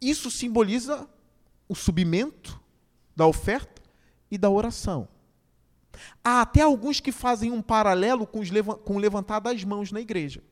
[0.00, 1.10] Isso simboliza
[1.70, 2.60] o subimento
[3.14, 3.80] da oferta
[4.28, 5.06] e da oração.
[6.22, 8.50] Há até alguns que fazem um paralelo com, os,
[8.84, 10.42] com o levantar das mãos na igreja.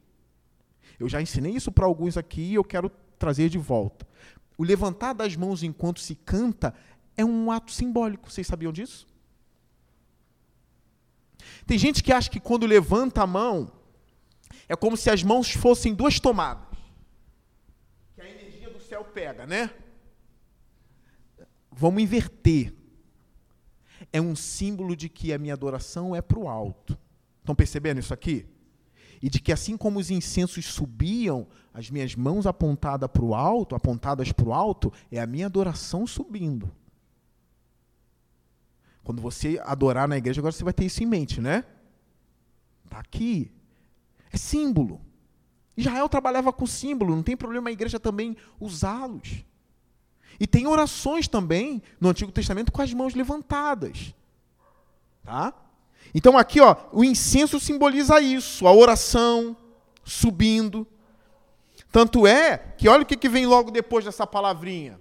[0.96, 4.06] Eu já ensinei isso para alguns aqui e eu quero trazer de volta.
[4.56, 6.72] O levantar das mãos enquanto se canta
[7.16, 8.30] é um ato simbólico.
[8.30, 9.04] Vocês sabiam disso?
[11.66, 13.72] Tem gente que acha que quando levanta a mão,
[14.68, 16.78] é como se as mãos fossem duas tomadas.
[18.14, 19.68] Que a energia do céu pega, né?
[21.78, 22.74] Vamos inverter
[24.12, 26.98] é um símbolo de que a minha adoração é para o alto.
[27.40, 28.46] Estão percebendo isso aqui?
[29.20, 33.74] E de que assim como os incensos subiam, as minhas mãos apontadas para o alto,
[33.74, 36.70] apontadas para o alto, é a minha adoração subindo.
[39.04, 41.64] Quando você adorar na igreja, agora você vai ter isso em mente, né?
[42.84, 43.52] Está aqui.
[44.32, 45.00] É símbolo.
[45.76, 49.44] Israel trabalhava com símbolo, não tem problema a igreja também usá-los.
[50.40, 54.14] E tem orações também no Antigo Testamento com as mãos levantadas.
[55.24, 55.52] Tá?
[56.14, 59.56] Então aqui, ó, o incenso simboliza isso, a oração
[60.04, 60.86] subindo.
[61.90, 65.00] Tanto é que olha o que, vem logo depois dessa palavrinha.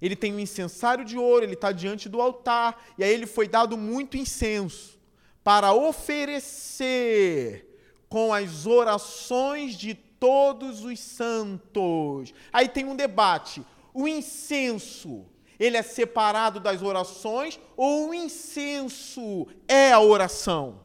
[0.00, 3.48] Ele tem um incensário de ouro, ele está diante do altar, e aí ele foi
[3.48, 4.96] dado muito incenso
[5.42, 7.64] para oferecer
[8.08, 12.32] com as orações de todos os santos.
[12.52, 13.64] Aí tem um debate
[13.98, 15.26] o incenso,
[15.58, 20.80] ele é separado das orações ou o incenso é a oração?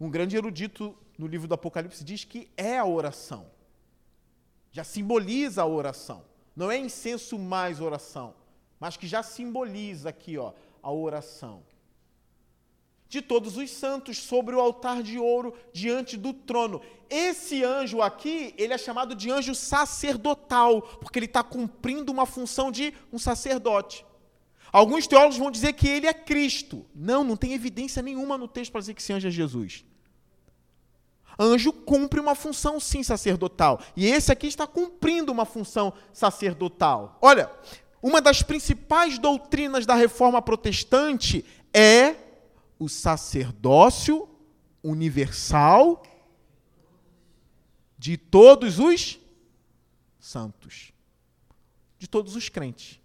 [0.00, 3.50] Um grande erudito no livro do Apocalipse diz que é a oração.
[4.72, 6.24] Já simboliza a oração.
[6.54, 8.34] Não é incenso mais oração,
[8.80, 11.62] mas que já simboliza aqui, ó, a oração
[13.08, 16.80] de todos os santos sobre o altar de ouro diante do trono.
[17.08, 22.70] Esse anjo aqui, ele é chamado de anjo sacerdotal, porque ele está cumprindo uma função
[22.70, 24.04] de um sacerdote.
[24.72, 26.84] Alguns teólogos vão dizer que ele é Cristo.
[26.94, 29.84] Não, não tem evidência nenhuma no texto para dizer que esse anjo é Jesus.
[31.38, 33.80] Anjo cumpre uma função, sim, sacerdotal.
[33.94, 37.18] E esse aqui está cumprindo uma função sacerdotal.
[37.20, 37.50] Olha,
[38.02, 42.25] uma das principais doutrinas da reforma protestante é
[42.78, 44.28] o sacerdócio
[44.82, 46.02] universal
[47.98, 49.18] de todos os
[50.18, 50.92] santos,
[51.98, 53.00] de todos os crentes.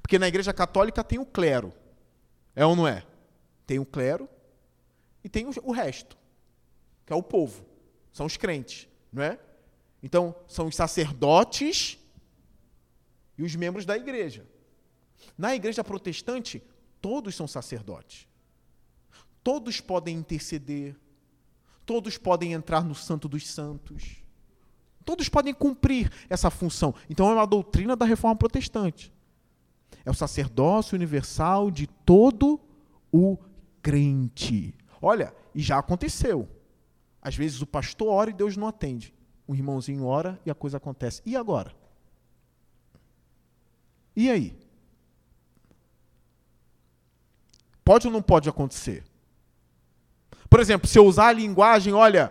[0.00, 1.72] Porque na Igreja Católica tem o clero,
[2.54, 3.06] é ou não é?
[3.66, 4.28] Tem o clero
[5.22, 6.16] e tem o resto,
[7.06, 7.64] que é o povo,
[8.12, 9.38] são os crentes, não é?
[10.02, 11.96] Então, são os sacerdotes
[13.38, 14.44] e os membros da igreja.
[15.38, 16.62] Na igreja protestante,
[17.00, 18.26] todos são sacerdotes.
[19.42, 20.96] Todos podem interceder,
[21.84, 24.22] Todos podem entrar no Santo dos Santos.
[25.04, 26.94] Todos podem cumprir essa função.
[27.10, 29.12] Então é uma doutrina da reforma protestante.
[30.04, 32.60] É o sacerdócio universal de todo
[33.12, 33.36] o
[33.82, 34.74] crente.
[35.00, 36.48] Olha, e já aconteceu.
[37.20, 39.12] Às vezes o pastor ora e Deus não atende.
[39.46, 41.20] O irmãozinho ora e a coisa acontece.
[41.26, 41.74] E agora?
[44.14, 44.56] E aí?
[47.84, 49.04] Pode ou não pode acontecer?
[50.52, 52.30] Por exemplo, se eu usar a linguagem, olha,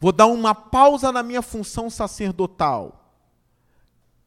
[0.00, 3.14] vou dar uma pausa na minha função sacerdotal.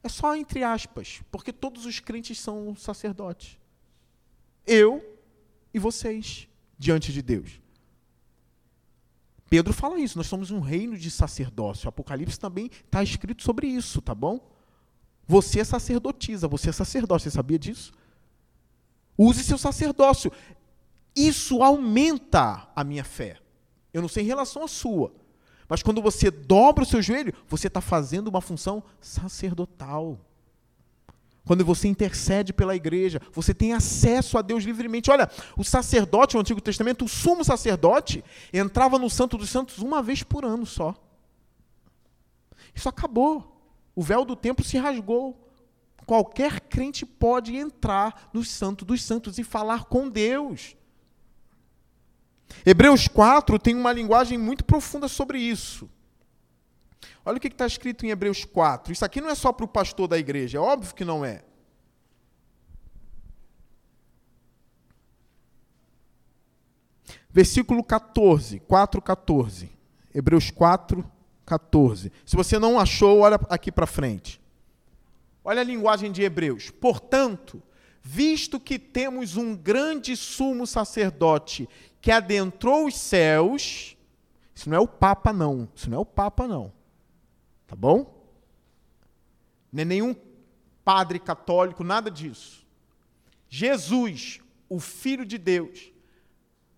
[0.01, 3.59] É só entre aspas, porque todos os crentes são sacerdotes.
[4.65, 5.03] Eu
[5.73, 6.47] e vocês
[6.77, 7.59] diante de Deus.
[9.49, 11.87] Pedro fala isso, nós somos um reino de sacerdócio.
[11.87, 14.39] O Apocalipse também está escrito sobre isso, tá bom?
[15.27, 17.91] Você é sacerdotisa, você é sacerdote, você sabia disso?
[19.17, 20.31] Use seu sacerdócio.
[21.15, 23.37] Isso aumenta a minha fé.
[23.93, 25.13] Eu não sei em relação à sua.
[25.67, 30.19] Mas quando você dobra o seu joelho, você está fazendo uma função sacerdotal.
[31.45, 35.11] Quando você intercede pela igreja, você tem acesso a Deus livremente.
[35.11, 40.01] Olha, o sacerdote no Antigo Testamento, o sumo sacerdote, entrava no Santo dos Santos uma
[40.01, 40.95] vez por ano só.
[42.73, 43.55] Isso acabou.
[43.95, 45.39] O véu do templo se rasgou.
[46.05, 50.75] Qualquer crente pode entrar no Santo dos Santos e falar com Deus.
[52.65, 55.89] Hebreus 4 tem uma linguagem muito profunda sobre isso.
[57.25, 58.93] Olha o que está escrito em Hebreus 4.
[58.93, 61.43] Isso aqui não é só para o pastor da igreja, é óbvio que não é.
[67.29, 69.69] Versículo 14, 4, 14.
[70.13, 71.03] Hebreus 4,
[71.45, 72.11] 14.
[72.25, 74.39] Se você não achou, olha aqui para frente.
[75.43, 76.69] Olha a linguagem de Hebreus.
[76.69, 77.61] Portanto,
[78.07, 81.67] visto que temos um grande sumo sacerdote
[81.99, 83.97] que adentrou os céus,
[84.53, 85.67] isso não é o Papa, não.
[85.75, 86.71] Isso não é o Papa, não.
[87.65, 88.23] Tá bom?
[89.73, 90.15] Não é nenhum
[90.83, 92.63] padre católico, nada disso.
[93.49, 94.39] Jesus,
[94.69, 95.91] o Filho de Deus,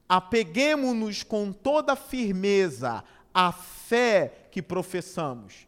[0.08, 3.04] apeguemos-nos com toda firmeza
[3.34, 5.68] à fé que professamos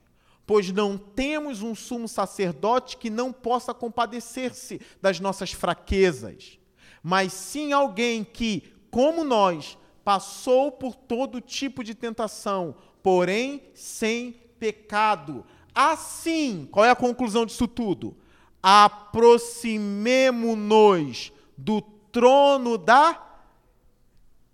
[0.50, 6.58] pois não temos um sumo sacerdote que não possa compadecer-se das nossas fraquezas,
[7.04, 12.74] mas sim alguém que, como nós, passou por todo tipo de tentação,
[13.04, 15.46] porém sem pecado.
[15.76, 18.18] Assim, qual é a conclusão disso tudo?
[18.64, 21.80] Aproximemo-nos do
[22.12, 23.24] trono da.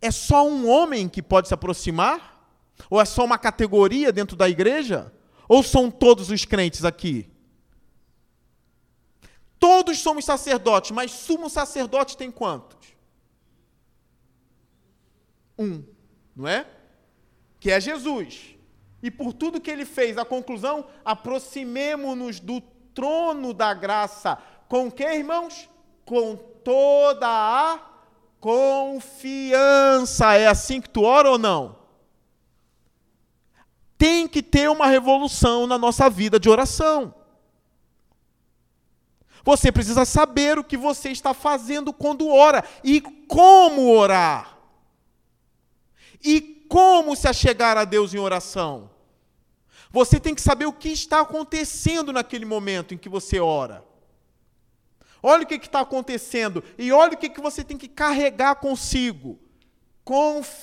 [0.02, 2.52] É só um homem que pode se aproximar?
[2.90, 5.14] Ou é só uma categoria dentro da igreja?
[5.48, 7.30] Ou são todos os crentes aqui?
[9.60, 12.96] Todos somos sacerdotes, mas sumo sacerdote tem quantos?
[15.58, 15.84] Um,
[16.36, 16.68] não é?
[17.60, 18.56] Que é Jesus.
[19.02, 22.62] E por tudo que ele fez, a conclusão, aproximemo-nos do
[22.94, 24.38] trono da graça.
[24.68, 25.70] Com que, irmãos?
[26.04, 27.80] Com toda a
[28.40, 30.34] confiança.
[30.36, 31.85] É assim que tu ora ou não?
[33.98, 37.14] Tem que ter uma revolução na nossa vida de oração.
[39.44, 44.58] Você precisa saber o que você está fazendo quando ora e como orar.
[46.24, 48.90] E como se achegar a Deus em oração.
[49.92, 53.86] Você tem que saber o que está acontecendo naquele momento em que você ora.
[55.22, 59.40] Olha o que está acontecendo e olha o que, você tem que carregar consigo:
[60.04, 60.62] confiança.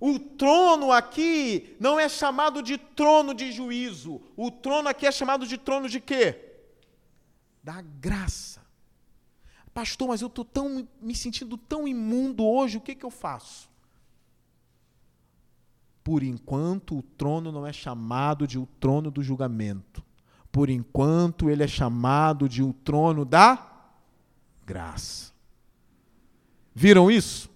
[0.00, 4.22] O trono aqui não é chamado de trono de juízo.
[4.34, 6.54] O trono aqui é chamado de trono de quê?
[7.62, 8.64] Da graça.
[9.74, 13.68] Pastor, mas eu estou tão me sentindo tão imundo hoje, o que, que eu faço?
[16.02, 20.02] Por enquanto, o trono não é chamado de o trono do julgamento.
[20.50, 23.70] Por enquanto, ele é chamado de o trono da
[24.64, 25.30] graça.
[26.74, 27.49] Viram isso?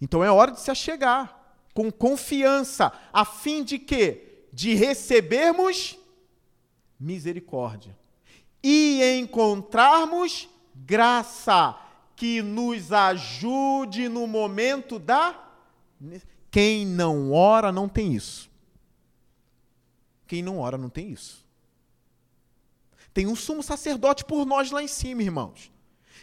[0.00, 1.36] Então é hora de se achegar
[1.74, 5.98] com confiança, a fim de que de recebermos
[6.98, 7.96] misericórdia
[8.62, 11.78] e encontrarmos graça
[12.16, 15.48] que nos ajude no momento da
[16.50, 18.50] quem não ora não tem isso.
[20.26, 21.46] Quem não ora não tem isso.
[23.14, 25.70] Tem um sumo sacerdote por nós lá em cima, irmãos,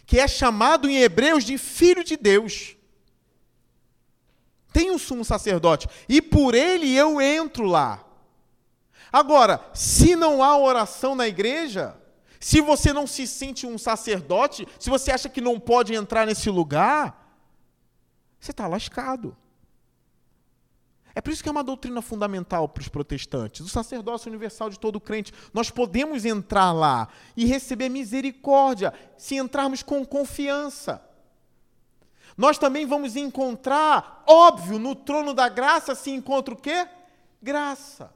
[0.05, 2.74] que é chamado em Hebreus de filho de Deus
[4.76, 8.03] tem um sumo sacerdote, e por ele eu entro lá.
[9.09, 11.95] Agora, se não há oração na igreja,
[12.41, 16.49] se você não se sente um sacerdote, se você acha que não pode entrar nesse
[16.49, 17.39] lugar,
[18.38, 19.38] você está lascado.
[21.15, 23.65] É por isso que é uma doutrina fundamental para os protestantes.
[23.65, 25.32] O sacerdócio universal de todo crente.
[25.53, 27.07] Nós podemos entrar lá
[27.38, 31.01] e receber misericórdia se entrarmos com confiança.
[32.38, 36.88] Nós também vamos encontrar, óbvio, no trono da graça se encontra o quê?
[37.41, 38.13] Graça.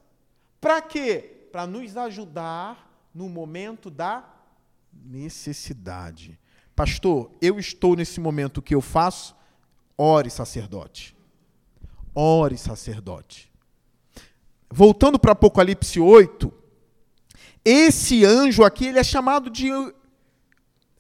[0.60, 1.48] Para quê?
[1.52, 4.24] Para nos ajudar no momento da
[4.94, 6.38] necessidade.
[6.76, 9.36] Pastor, eu estou nesse momento, o que eu faço?
[9.98, 11.16] Ore, sacerdote.
[12.14, 13.52] Ore, sacerdote.
[14.70, 16.54] Voltando para Apocalipse 8,
[17.66, 19.70] esse anjo aqui ele é chamado de,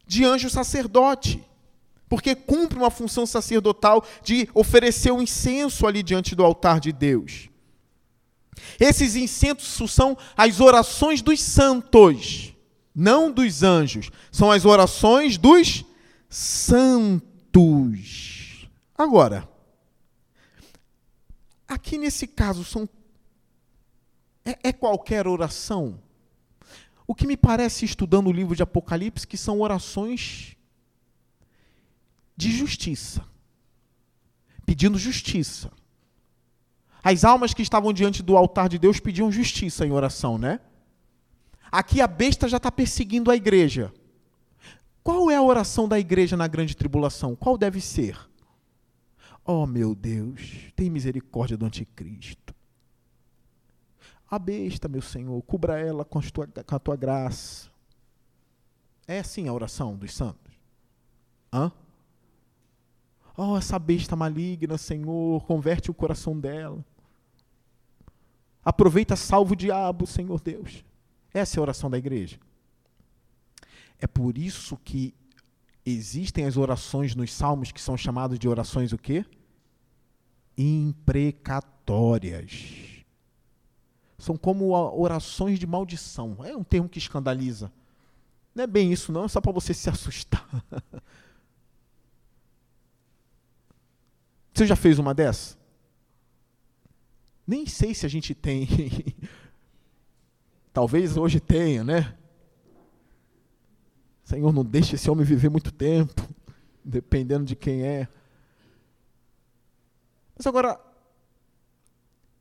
[0.06, 1.48] de anjo sacerdote,
[2.10, 7.48] porque cumpre uma função sacerdotal de oferecer o incenso ali diante do altar de Deus.
[8.80, 12.54] Esses incensos são as orações dos santos,
[12.94, 15.86] não dos anjos, são as orações dos
[16.28, 17.20] santos.
[18.98, 19.48] Agora,
[21.70, 22.90] Aqui nesse caso são
[24.44, 26.02] é, é, qualquer oração.
[27.06, 30.58] O que me parece estudando o livro de Apocalipse que são orações
[32.40, 33.26] de justiça,
[34.66, 35.70] pedindo justiça.
[37.04, 40.62] As almas que estavam diante do altar de Deus pediam justiça em oração, né?
[41.70, 43.94] Aqui a besta já está perseguindo a igreja.
[45.04, 47.36] Qual é a oração da igreja na grande tribulação?
[47.36, 48.18] Qual deve ser?
[49.44, 52.56] Oh, meu Deus, tem misericórdia do anticristo.
[54.32, 57.70] A besta, meu Senhor, cubra ela com a tua, com a tua graça.
[59.06, 60.54] É assim a oração dos santos?
[61.52, 61.70] Hã?
[63.42, 66.84] Oh, essa besta maligna, Senhor, converte o coração dela.
[68.62, 70.84] Aproveita, salva o diabo, Senhor Deus.
[71.34, 72.38] Essa é a oração da igreja.
[73.98, 75.16] É por isso que
[75.86, 79.26] existem as orações nos salmos que são chamadas de orações o quê?
[80.58, 83.06] imprecatórias.
[84.18, 86.36] São como orações de maldição.
[86.44, 87.72] É um termo que escandaliza.
[88.54, 90.46] Não é bem isso, não, é só para você se assustar.
[94.60, 95.58] Você já fez uma dessa?
[97.48, 98.68] Nem sei se a gente tem.
[100.74, 102.14] Talvez hoje tenha, né?
[104.26, 106.28] Senhor, não deixe esse homem viver muito tempo,
[106.84, 108.10] dependendo de quem é.
[110.36, 110.78] Mas agora,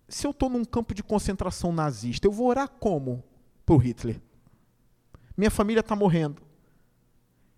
[0.09, 3.23] se eu estou num campo de concentração nazista, eu vou orar como
[3.65, 4.21] para o Hitler?
[5.37, 6.43] Minha família está morrendo.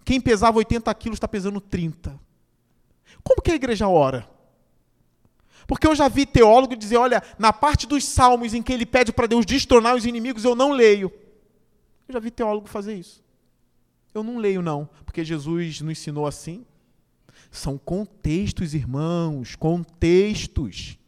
[0.05, 2.21] Quem pesava 80 quilos está pesando 30.
[3.25, 4.39] Como que a igreja ora?
[5.71, 9.13] Porque eu já vi teólogo dizer, olha, na parte dos salmos em que ele pede
[9.13, 11.13] para Deus destronar os inimigos, eu não leio.
[12.09, 13.23] Eu já vi teólogo fazer isso.
[14.13, 16.67] Eu não leio, não, porque Jesus nos ensinou assim.
[17.53, 20.99] São contextos, irmãos, contextos.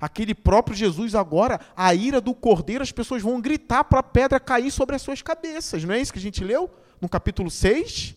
[0.00, 4.40] Aquele próprio Jesus agora, a ira do cordeiro, as pessoas vão gritar para a pedra
[4.40, 5.84] cair sobre as suas cabeças.
[5.84, 6.68] Não é isso que a gente leu
[7.00, 8.16] no capítulo 6?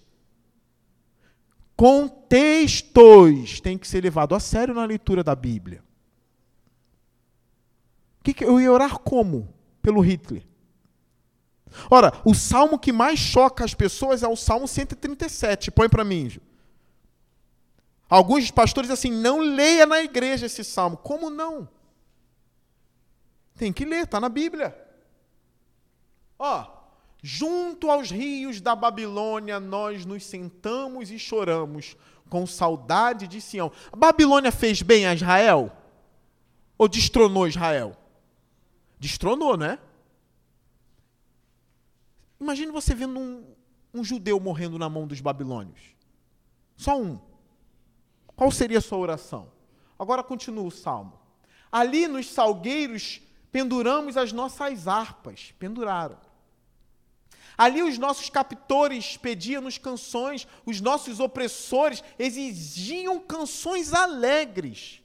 [1.81, 5.83] Contextos têm que ser levados a sério na leitura da Bíblia.
[8.23, 9.51] Que eu ia orar como?
[9.81, 10.45] Pelo Hitler.
[11.89, 15.71] Ora, o salmo que mais choca as pessoas é o Salmo 137.
[15.71, 16.39] Põe para mim.
[18.07, 20.97] Alguns pastores assim, não leia na igreja esse salmo.
[20.97, 21.67] Como não?
[23.55, 24.77] Tem que ler, está na Bíblia.
[26.37, 26.80] Ó,
[27.21, 31.95] junto aos rios da Babilônia nós nos sentamos e choramos
[32.29, 33.71] com saudade de Sião.
[33.91, 35.71] A Babilônia fez bem a Israel?
[36.77, 37.95] Ou destronou Israel?
[38.97, 39.77] Destronou, né?
[42.39, 43.43] Imagine você vendo um,
[43.93, 45.79] um judeu morrendo na mão dos babilônios.
[46.75, 47.19] Só um.
[48.35, 49.51] Qual seria a sua oração?
[49.99, 51.19] Agora continua o salmo.
[51.71, 55.53] Ali nos salgueiros penduramos as nossas harpas.
[55.59, 56.17] Penduraram.
[57.61, 64.99] Ali os nossos captores pediam-nos canções, os nossos opressores exigiam canções alegres,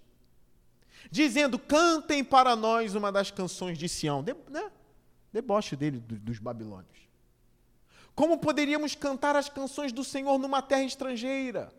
[1.11, 4.23] dizendo: cantem para nós uma das canções de Sião.
[4.23, 4.73] De, né?
[5.31, 6.97] Deboche dele, do, dos babilônios.
[8.15, 11.71] Como poderíamos cantar as canções do Senhor numa terra estrangeira?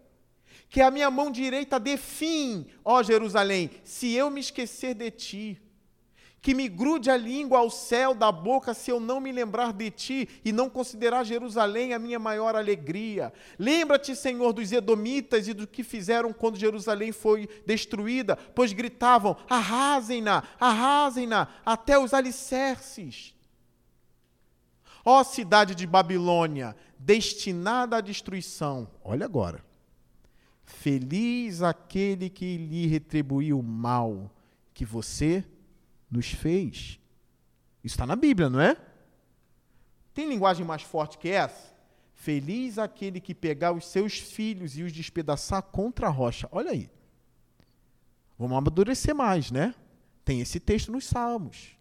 [0.70, 5.62] que a minha mão direita dê fim, ó Jerusalém, se eu me esquecer de ti.
[6.48, 9.92] Que me grude a língua ao céu da boca se eu não me lembrar de
[9.92, 13.34] ti e não considerar Jerusalém a minha maior alegria.
[13.60, 20.42] Lembra-te, Senhor, dos Edomitas e do que fizeram quando Jerusalém foi destruída, pois gritavam: arrasem-na,
[20.58, 23.36] arrasem-na, até os alicerces.
[25.04, 28.88] Ó cidade de Babilônia, destinada à destruição.
[29.04, 29.62] Olha agora
[30.64, 34.32] Feliz aquele que lhe retribuiu o mal
[34.74, 35.44] que você
[36.10, 37.00] nos fez.
[37.84, 38.78] Isso está na Bíblia, não é?
[40.14, 41.76] Tem linguagem mais forte que essa?
[42.14, 46.50] Feliz aquele que pegar os seus filhos e os despedaçar contra a rocha.
[46.52, 46.90] Olha aí.
[48.38, 49.76] Vamos amadurecer mais, né?
[50.26, 51.78] Tem esse texto nos Salmos.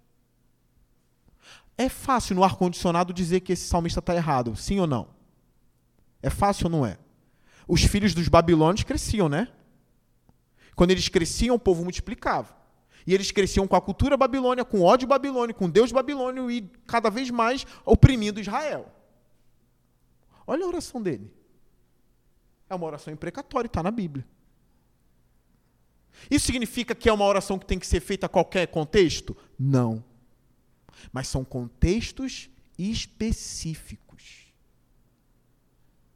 [1.79, 5.09] É fácil no ar-condicionado dizer que esse salmista está errado, sim ou não?
[6.23, 6.99] É fácil ou não é?
[7.69, 9.49] Os filhos dos babilônios cresciam, né?
[10.75, 12.55] Quando eles cresciam, o povo multiplicava.
[13.07, 17.09] E eles cresciam com a cultura babilônia, com ódio babilônico, com Deus babilônio e cada
[17.09, 18.91] vez mais oprimindo Israel.
[20.47, 21.33] Olha a oração dele.
[22.69, 24.27] É uma oração imprecatória, está na Bíblia.
[26.31, 29.37] Isso significa que é uma oração que tem que ser feita a qualquer contexto?
[29.59, 30.03] Não.
[31.13, 34.47] Mas são contextos específicos.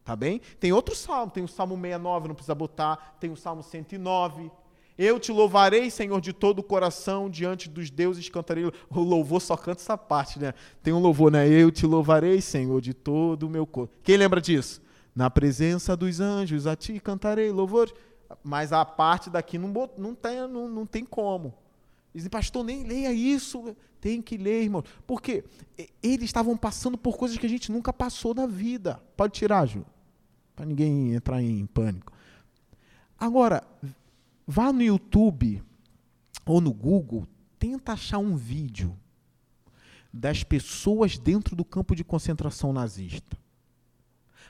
[0.03, 0.41] Tá bem?
[0.59, 4.51] Tem outro salmo, tem o Salmo 69, não precisa botar, tem o Salmo 109.
[5.03, 8.67] Eu te louvarei, Senhor, de todo o coração, diante dos deuses cantarei.
[8.91, 10.53] O louvor só canta essa parte, né?
[10.83, 11.49] Tem um louvor, né?
[11.49, 13.95] Eu te louvarei, Senhor, de todo o meu corpo.
[14.03, 14.83] Quem lembra disso?
[15.17, 17.91] Na presença dos anjos, a ti cantarei louvor.
[18.45, 21.55] Mas a parte daqui não, não, tem, não, não tem como.
[22.15, 23.75] Dizem, pastor, nem leia isso.
[24.03, 24.85] Tem que ler, irmão.
[25.07, 25.45] Porque
[26.03, 29.01] eles estavam passando por coisas que a gente nunca passou na vida.
[29.17, 29.83] Pode tirar, Ju.
[30.55, 32.13] Para ninguém entrar em pânico.
[33.19, 33.63] Agora,
[34.51, 35.63] vá no YouTube
[36.45, 37.25] ou no Google,
[37.57, 38.99] tenta achar um vídeo
[40.13, 43.39] das pessoas dentro do campo de concentração nazista.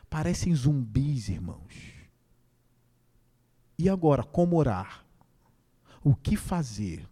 [0.08, 1.92] Parecem zumbis, irmãos.
[3.78, 5.04] E agora, como orar?
[6.02, 7.06] O que fazer?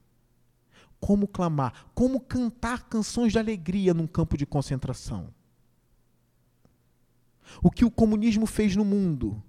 [0.99, 1.91] Como clamar?
[1.95, 5.29] Como cantar canções de alegria num campo de concentração?
[7.63, 9.43] O que o comunismo fez no mundo?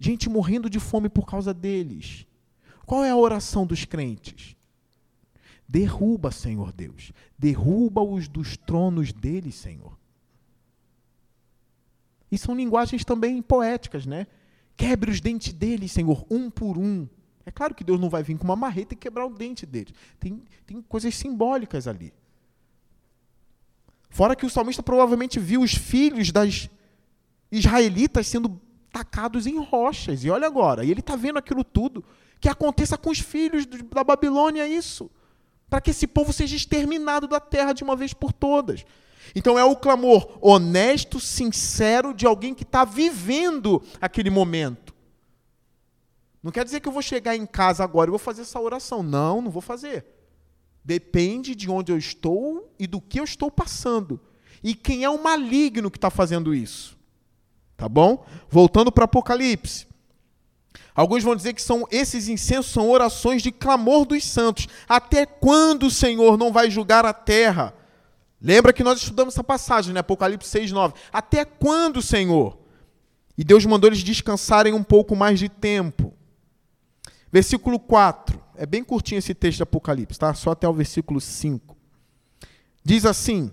[0.00, 2.26] Gente morrendo de fome por causa deles.
[2.86, 4.56] Qual é a oração dos crentes?
[5.68, 7.12] Derruba, Senhor Deus.
[7.38, 9.96] Derruba-os dos tronos deles, Senhor.
[12.32, 14.26] E são linguagens também poéticas, né?
[14.74, 17.06] Quebre os dentes deles, Senhor, um por um.
[17.44, 19.92] É claro que Deus não vai vir com uma marreta e quebrar o dente deles.
[20.18, 22.12] Tem, tem coisas simbólicas ali.
[24.08, 26.70] Fora que o salmista provavelmente viu os filhos das
[27.52, 28.60] israelitas sendo
[28.92, 30.24] tacados em rochas.
[30.24, 32.04] E olha agora, e ele está vendo aquilo tudo.
[32.40, 35.10] Que aconteça com os filhos da Babilônia isso.
[35.68, 38.84] Para que esse povo seja exterminado da terra de uma vez por todas.
[39.34, 44.94] Então é o clamor honesto, sincero de alguém que está vivendo aquele momento.
[46.42, 49.02] Não quer dizer que eu vou chegar em casa agora e vou fazer essa oração.
[49.02, 50.04] Não, não vou fazer.
[50.82, 54.18] Depende de onde eu estou e do que eu estou passando.
[54.62, 56.98] E quem é o maligno que está fazendo isso.
[57.80, 58.26] Tá bom?
[58.50, 59.86] Voltando para Apocalipse.
[60.94, 64.68] Alguns vão dizer que são esses incensos são orações de clamor dos santos.
[64.86, 67.72] Até quando o Senhor não vai julgar a terra?
[68.38, 70.00] Lembra que nós estudamos essa passagem, né?
[70.00, 70.92] Apocalipse 6, 9.
[71.10, 72.58] Até quando, Senhor?
[73.36, 76.12] E Deus mandou eles descansarem um pouco mais de tempo.
[77.32, 78.38] Versículo 4.
[78.56, 80.34] É bem curtinho esse texto de Apocalipse, tá?
[80.34, 81.74] Só até o versículo 5.
[82.84, 83.50] Diz assim: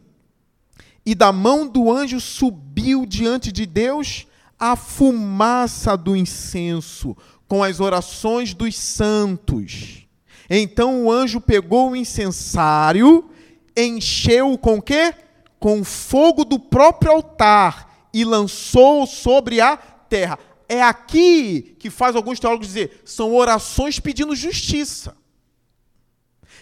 [1.08, 4.28] E da mão do anjo subiu diante de Deus
[4.60, 7.16] a fumaça do incenso,
[7.48, 10.06] com as orações dos santos.
[10.50, 13.30] Então o anjo pegou o incensário
[13.78, 15.14] encheu com quê?
[15.60, 20.40] Com fogo do próprio altar e lançou sobre a terra.
[20.68, 25.16] É aqui que faz alguns teólogos dizer, são orações pedindo justiça.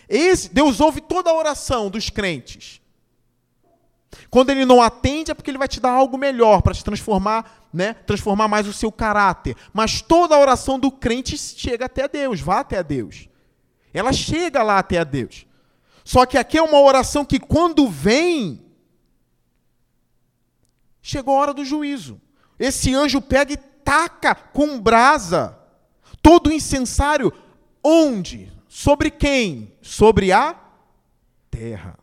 [0.07, 2.79] Esse, Deus ouve toda a oração dos crentes.
[4.29, 7.67] Quando ele não atende é porque ele vai te dar algo melhor para te transformar,
[7.73, 7.93] né?
[7.93, 9.55] Transformar mais o seu caráter.
[9.73, 13.29] Mas toda a oração do crente chega até Deus, vá até Deus.
[13.93, 15.45] Ela chega lá até Deus.
[16.03, 18.63] Só que aqui é uma oração que, quando vem,
[21.01, 22.21] chegou a hora do juízo.
[22.59, 25.57] Esse anjo pega e taca com brasa
[26.21, 27.31] todo o incensário.
[27.83, 28.51] Onde?
[28.67, 29.73] Sobre quem?
[29.81, 30.55] Sobre a
[31.49, 31.97] terra.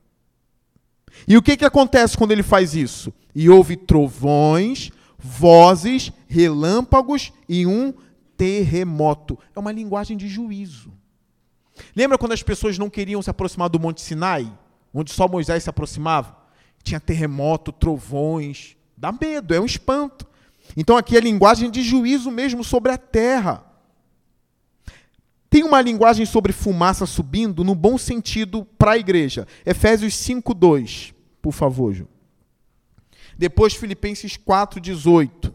[1.27, 3.13] E o que, que acontece quando ele faz isso?
[3.35, 7.95] E houve trovões, vozes, relâmpagos e um
[8.37, 9.39] terremoto.
[9.55, 10.93] É uma linguagem de juízo.
[11.95, 14.53] Lembra quando as pessoas não queriam se aproximar do Monte Sinai,
[14.93, 16.37] onde só Moisés se aproximava?
[16.83, 20.27] Tinha terremoto, trovões, dá medo, é um espanto.
[20.77, 23.65] Então aqui é linguagem de juízo mesmo sobre a terra.
[25.53, 29.47] Tem uma linguagem sobre fumaça subindo no bom sentido para a igreja.
[29.67, 32.09] Efésios 5:2, por favor, Ju.
[33.37, 35.55] Depois Filipenses 4:18.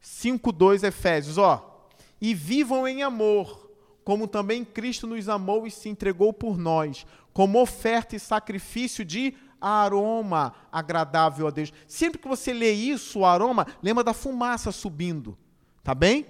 [0.00, 1.90] 5:2 Efésios, ó.
[2.18, 3.70] E vivam em amor,
[4.02, 7.04] como também Cristo nos amou e se entregou por nós,
[7.34, 11.70] como oferta e sacrifício de aroma agradável a Deus.
[11.86, 15.36] Sempre que você lê isso, o aroma, lembra da fumaça subindo.
[15.84, 16.24] Tá bem?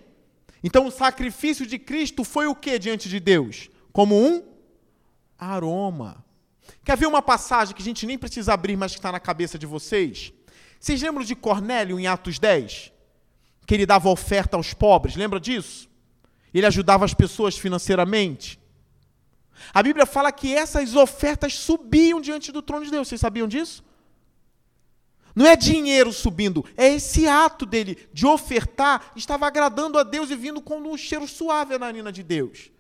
[0.63, 3.69] Então o sacrifício de Cristo foi o que diante de Deus?
[3.93, 4.43] Como um
[5.39, 6.25] aroma.
[6.85, 9.59] Quer ver uma passagem que a gente nem precisa abrir, mas que está na cabeça
[9.59, 10.33] de vocês?
[10.79, 12.93] Vocês lembram de Cornélio em Atos 10?
[13.67, 15.89] Que ele dava oferta aos pobres, lembra disso?
[16.53, 18.61] Ele ajudava as pessoas financeiramente.
[19.73, 23.09] A Bíblia fala que essas ofertas subiam diante do trono de Deus.
[23.09, 23.85] Vocês sabiam disso?
[25.35, 30.37] Não é dinheiro subindo, é esse ato dele de ofertar, estava agradando a Deus e
[30.37, 32.71] vindo com um cheiro suave à narina de Deus.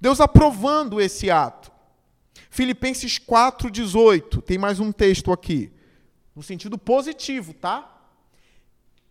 [0.00, 1.70] Deus aprovando esse ato.
[2.50, 5.72] Filipenses 4,18, tem mais um texto aqui,
[6.34, 7.91] no sentido positivo, tá?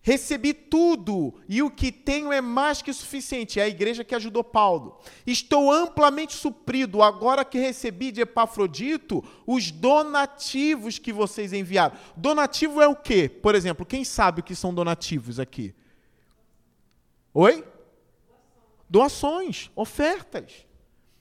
[0.03, 3.59] Recebi tudo e o que tenho é mais que suficiente.
[3.59, 4.99] É a igreja que ajudou Paulo.
[5.27, 11.95] Estou amplamente suprido agora que recebi de Epafrodito os donativos que vocês enviaram.
[12.17, 13.29] Donativo é o quê?
[13.29, 15.75] Por exemplo, quem sabe o que são donativos aqui?
[17.31, 17.63] Oi?
[18.89, 20.65] Doações, ofertas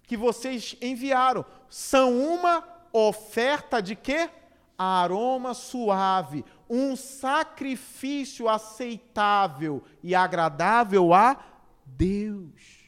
[0.04, 1.44] que vocês enviaram.
[1.68, 4.30] São uma oferta de quê?
[4.76, 11.44] Aroma suave, um sacrifício aceitável e agradável a
[11.84, 12.78] Deus.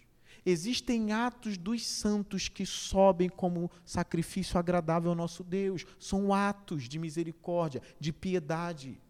[0.46, 5.84] Existem atos dos santos que sobem como sacrifício agradável ao nosso Deus.
[5.98, 9.00] São atos de misericórdia, de piedade.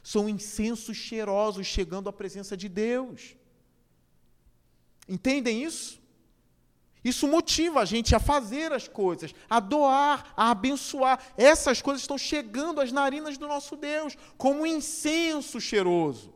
[0.00, 3.36] São incensos cheirosos chegando à presença de Deus.
[5.08, 6.00] Entendem isso?
[7.04, 11.20] Isso motiva a gente a fazer as coisas, a doar, a abençoar.
[11.36, 16.32] Essas coisas estão chegando às narinas do nosso Deus, como um incenso cheiroso,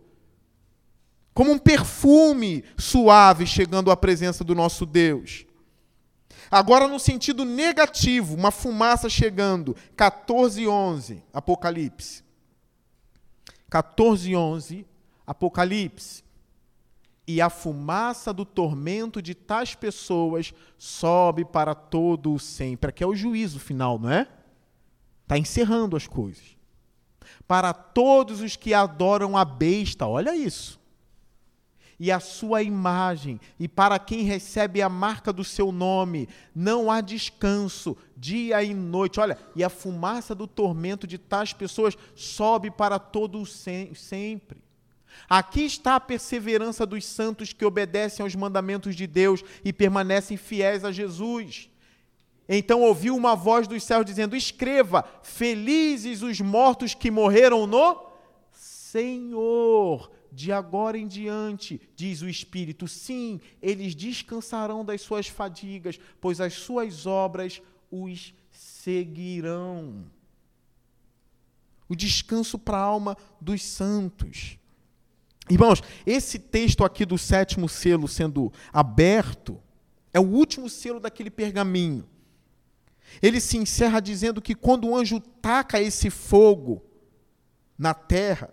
[1.33, 5.47] como um perfume suave chegando à presença do nosso Deus.
[6.51, 9.75] Agora, no sentido negativo, uma fumaça chegando.
[9.97, 12.23] 14, 11, Apocalipse.
[13.71, 14.87] 14, 11,
[15.27, 16.28] Apocalipse
[17.29, 22.89] e a fumaça do tormento de tais pessoas sobe para todo o sempre.
[22.89, 24.27] Aqui é o juízo final, não é?
[25.25, 26.57] Está encerrando as coisas.
[27.47, 30.81] Para todos os que adoram a besta, olha isso.
[32.01, 37.03] E a sua imagem, e para quem recebe a marca do seu nome, não há
[37.03, 39.21] descanso, dia e noite.
[39.21, 44.63] Olha, e a fumaça do tormento de tais pessoas sobe para todo o sempre.
[45.29, 50.85] Aqui está a perseverança dos santos que obedecem aos mandamentos de Deus e permanecem fiéis
[50.85, 51.71] a Jesus.
[52.49, 58.07] Então ouviu uma voz dos céus dizendo: Escreva, felizes os mortos que morreram no
[58.53, 60.11] Senhor.
[60.31, 66.53] De agora em diante, diz o Espírito, sim, eles descansarão das suas fadigas, pois as
[66.53, 70.05] suas obras os seguirão.
[71.89, 74.59] O descanso para a alma dos santos.
[75.51, 79.61] Irmãos, esse texto aqui do sétimo selo sendo aberto
[80.13, 82.07] é o último selo daquele pergaminho.
[83.23, 86.83] Ele se encerra dizendo que quando o anjo taca esse fogo
[87.79, 88.53] na terra,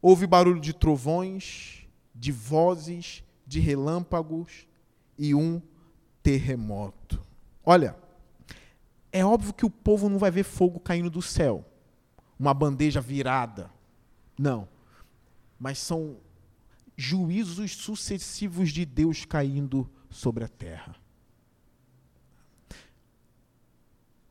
[0.00, 4.68] houve barulho de trovões, de vozes, de relâmpagos
[5.18, 5.60] e um
[6.22, 7.20] terremoto.
[7.64, 7.96] Olha,
[9.10, 11.64] é óbvio que o povo não vai ver fogo caindo do céu,
[12.38, 13.70] uma bandeja virada.
[14.38, 14.68] Não
[15.58, 16.18] mas são
[16.96, 20.96] juízos sucessivos de Deus caindo sobre a terra.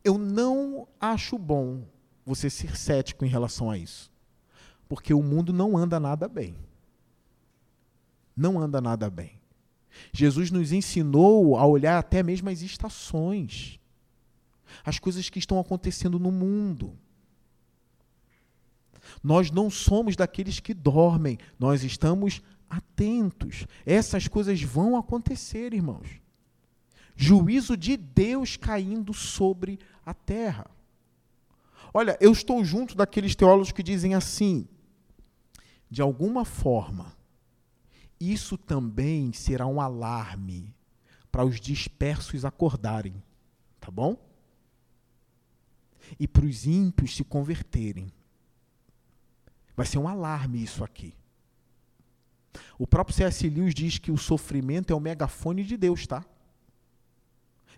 [0.04, 1.84] Eu não acho bom
[2.24, 4.10] você ser cético em relação a isso,
[4.88, 6.56] porque o mundo não anda nada bem.
[8.36, 9.40] Não anda nada bem.
[10.12, 13.80] Jesus nos ensinou a olhar até mesmo as estações,
[14.84, 16.96] as coisas que estão acontecendo no mundo.
[19.22, 23.66] Nós não somos daqueles que dormem, nós estamos atentos.
[23.84, 26.20] Essas coisas vão acontecer, irmãos.
[27.16, 30.70] Juízo de Deus caindo sobre a terra.
[31.92, 34.68] Olha, eu estou junto daqueles teólogos que dizem assim:
[35.90, 37.16] de alguma forma,
[38.20, 40.74] isso também será um alarme
[41.30, 43.22] para os dispersos acordarem,
[43.80, 44.16] tá bom?
[46.18, 48.12] E para os ímpios se converterem.
[49.78, 51.14] Vai ser um alarme isso aqui.
[52.76, 53.48] O próprio C.S.
[53.48, 56.24] Lewis diz que o sofrimento é o megafone de Deus, tá?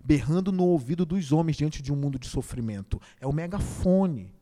[0.03, 2.98] Berrando no ouvido dos homens diante de um mundo de sofrimento.
[3.20, 4.32] É o megafone.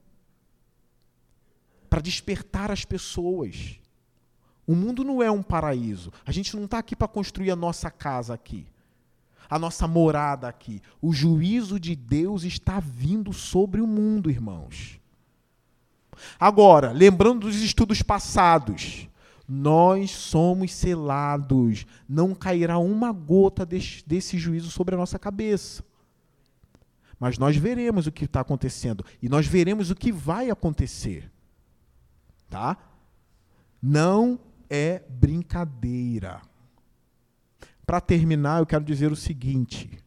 [1.90, 3.80] Para despertar as pessoas.
[4.64, 6.12] O mundo não é um paraíso.
[6.24, 8.68] A gente não está aqui para construir a nossa casa aqui,
[9.50, 10.80] a nossa morada aqui.
[11.02, 14.97] O juízo de Deus está vindo sobre o mundo, irmãos.
[16.38, 19.08] Agora, lembrando dos estudos passados,
[19.48, 25.82] nós somos selados, não cairá uma gota desse, desse juízo sobre a nossa cabeça.
[27.18, 31.30] Mas nós veremos o que está acontecendo e nós veremos o que vai acontecer.
[32.48, 32.76] Tá?
[33.82, 34.38] Não
[34.68, 36.40] é brincadeira.
[37.86, 39.98] Para terminar, eu quero dizer o seguinte: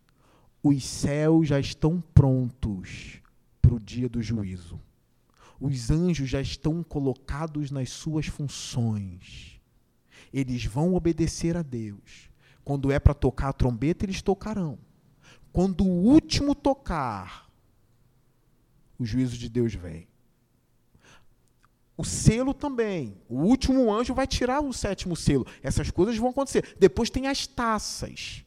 [0.64, 3.20] os céus já estão prontos
[3.62, 4.80] para o dia do juízo.
[5.62, 9.62] Os anjos já estão colocados nas suas funções.
[10.34, 12.32] Eles vão obedecer a Deus.
[12.64, 14.80] Quando é para tocar a trombeta, eles tocarão.
[15.54, 17.48] Quando o último tocar,
[18.98, 20.08] o juízo de Deus vem.
[21.96, 23.22] O selo também.
[23.30, 25.46] O último anjo vai tirar o sétimo selo.
[25.62, 26.76] Essas coisas vão acontecer.
[26.80, 28.44] Depois tem as taças.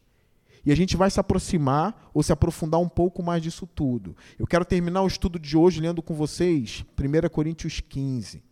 [0.65, 4.17] E a gente vai se aproximar ou se aprofundar um pouco mais disso tudo.
[4.39, 8.43] Eu quero terminar o estudo de hoje lendo com vocês 1 Coríntios 15.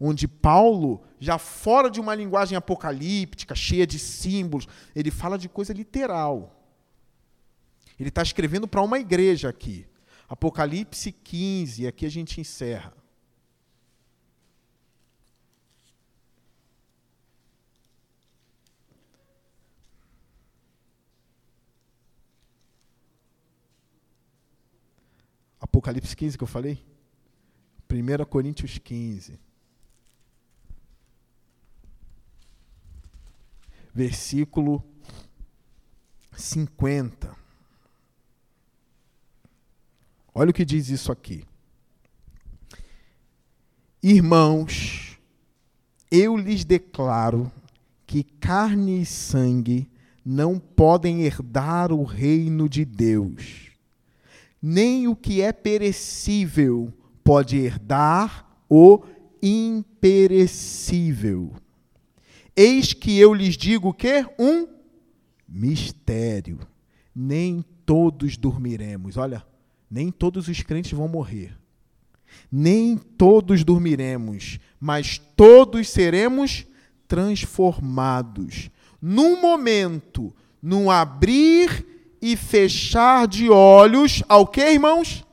[0.00, 5.72] Onde Paulo, já fora de uma linguagem apocalíptica, cheia de símbolos, ele fala de coisa
[5.72, 6.60] literal.
[7.98, 9.86] Ele está escrevendo para uma igreja aqui.
[10.28, 12.92] Apocalipse 15, aqui a gente encerra.
[25.74, 26.78] Apocalipse 15 que eu falei?
[27.90, 29.40] 1 Coríntios 15.
[33.92, 34.84] Versículo
[36.36, 37.36] 50.
[40.32, 41.44] Olha o que diz isso aqui.
[44.00, 45.18] Irmãos,
[46.08, 47.50] eu lhes declaro
[48.06, 49.90] que carne e sangue
[50.24, 53.73] não podem herdar o reino de Deus
[54.66, 56.90] nem o que é perecível
[57.22, 59.02] pode herdar o
[59.42, 61.52] imperecível.
[62.56, 64.66] Eis que eu lhes digo que um
[65.46, 66.60] mistério.
[67.14, 69.18] Nem todos dormiremos.
[69.18, 69.44] Olha,
[69.90, 71.54] nem todos os crentes vão morrer.
[72.50, 76.66] Nem todos dormiremos, mas todos seremos
[77.06, 78.70] transformados.
[78.98, 81.93] Num momento, num abrir
[82.26, 85.26] e fechar de olhos ao que, irmãos?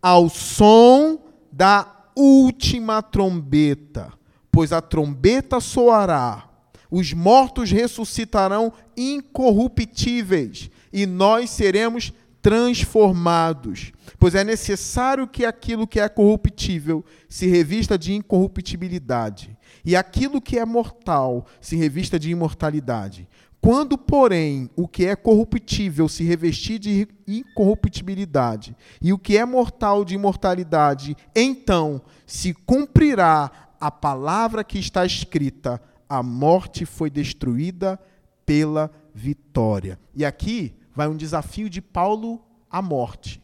[0.00, 1.18] Ao som
[1.50, 4.12] da última trombeta.
[4.48, 6.48] Pois a trombeta soará,
[6.88, 13.90] os mortos ressuscitarão incorruptíveis e nós seremos transformados.
[14.16, 20.56] Pois é necessário que aquilo que é corruptível se revista de incorruptibilidade, e aquilo que
[20.56, 23.28] é mortal se revista de imortalidade.
[23.62, 30.04] Quando, porém, o que é corruptível se revestir de incorruptibilidade e o que é mortal
[30.04, 38.00] de imortalidade, então se cumprirá a palavra que está escrita: a morte foi destruída
[38.44, 39.96] pela vitória.
[40.12, 43.40] E aqui vai um desafio de Paulo à morte.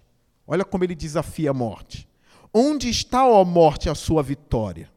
[0.49, 2.09] Olha como ele desafia a morte.
[2.53, 4.91] Onde está, ó morte, a sua vitória?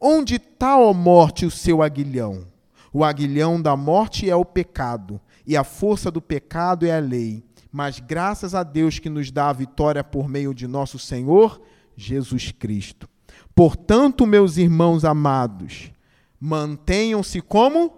[0.00, 2.57] Onde está, ó morte, o seu aguilhão?
[2.98, 7.44] O aguilhão da morte é o pecado, e a força do pecado é a lei.
[7.70, 11.62] Mas graças a Deus que nos dá a vitória por meio de nosso Senhor
[11.96, 13.08] Jesus Cristo.
[13.54, 15.92] Portanto, meus irmãos amados,
[16.40, 17.92] mantenham-se como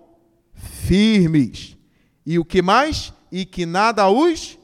[0.53, 1.79] firmes.
[2.27, 3.11] E o que mais?
[3.33, 4.59] E que nada os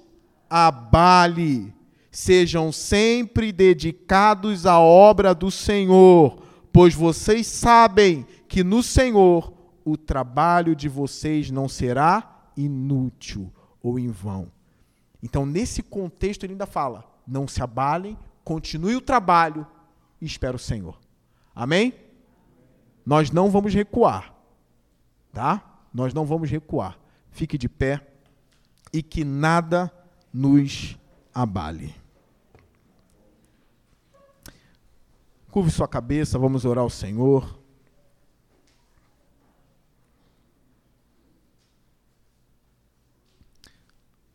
[0.50, 1.72] abale.
[2.10, 9.55] Sejam sempre dedicados à obra do Senhor, pois vocês sabem que no Senhor
[9.86, 14.50] o trabalho de vocês não será inútil ou em vão.
[15.22, 19.64] Então, nesse contexto, ele ainda fala: não se abalem, continue o trabalho
[20.20, 20.98] e espere o Senhor.
[21.54, 21.94] Amém?
[23.06, 24.34] Nós não vamos recuar,
[25.32, 25.80] tá?
[25.94, 26.98] Nós não vamos recuar.
[27.30, 28.04] Fique de pé
[28.92, 29.92] e que nada
[30.32, 30.98] nos
[31.32, 31.94] abale.
[35.48, 37.65] Curve sua cabeça, vamos orar ao Senhor.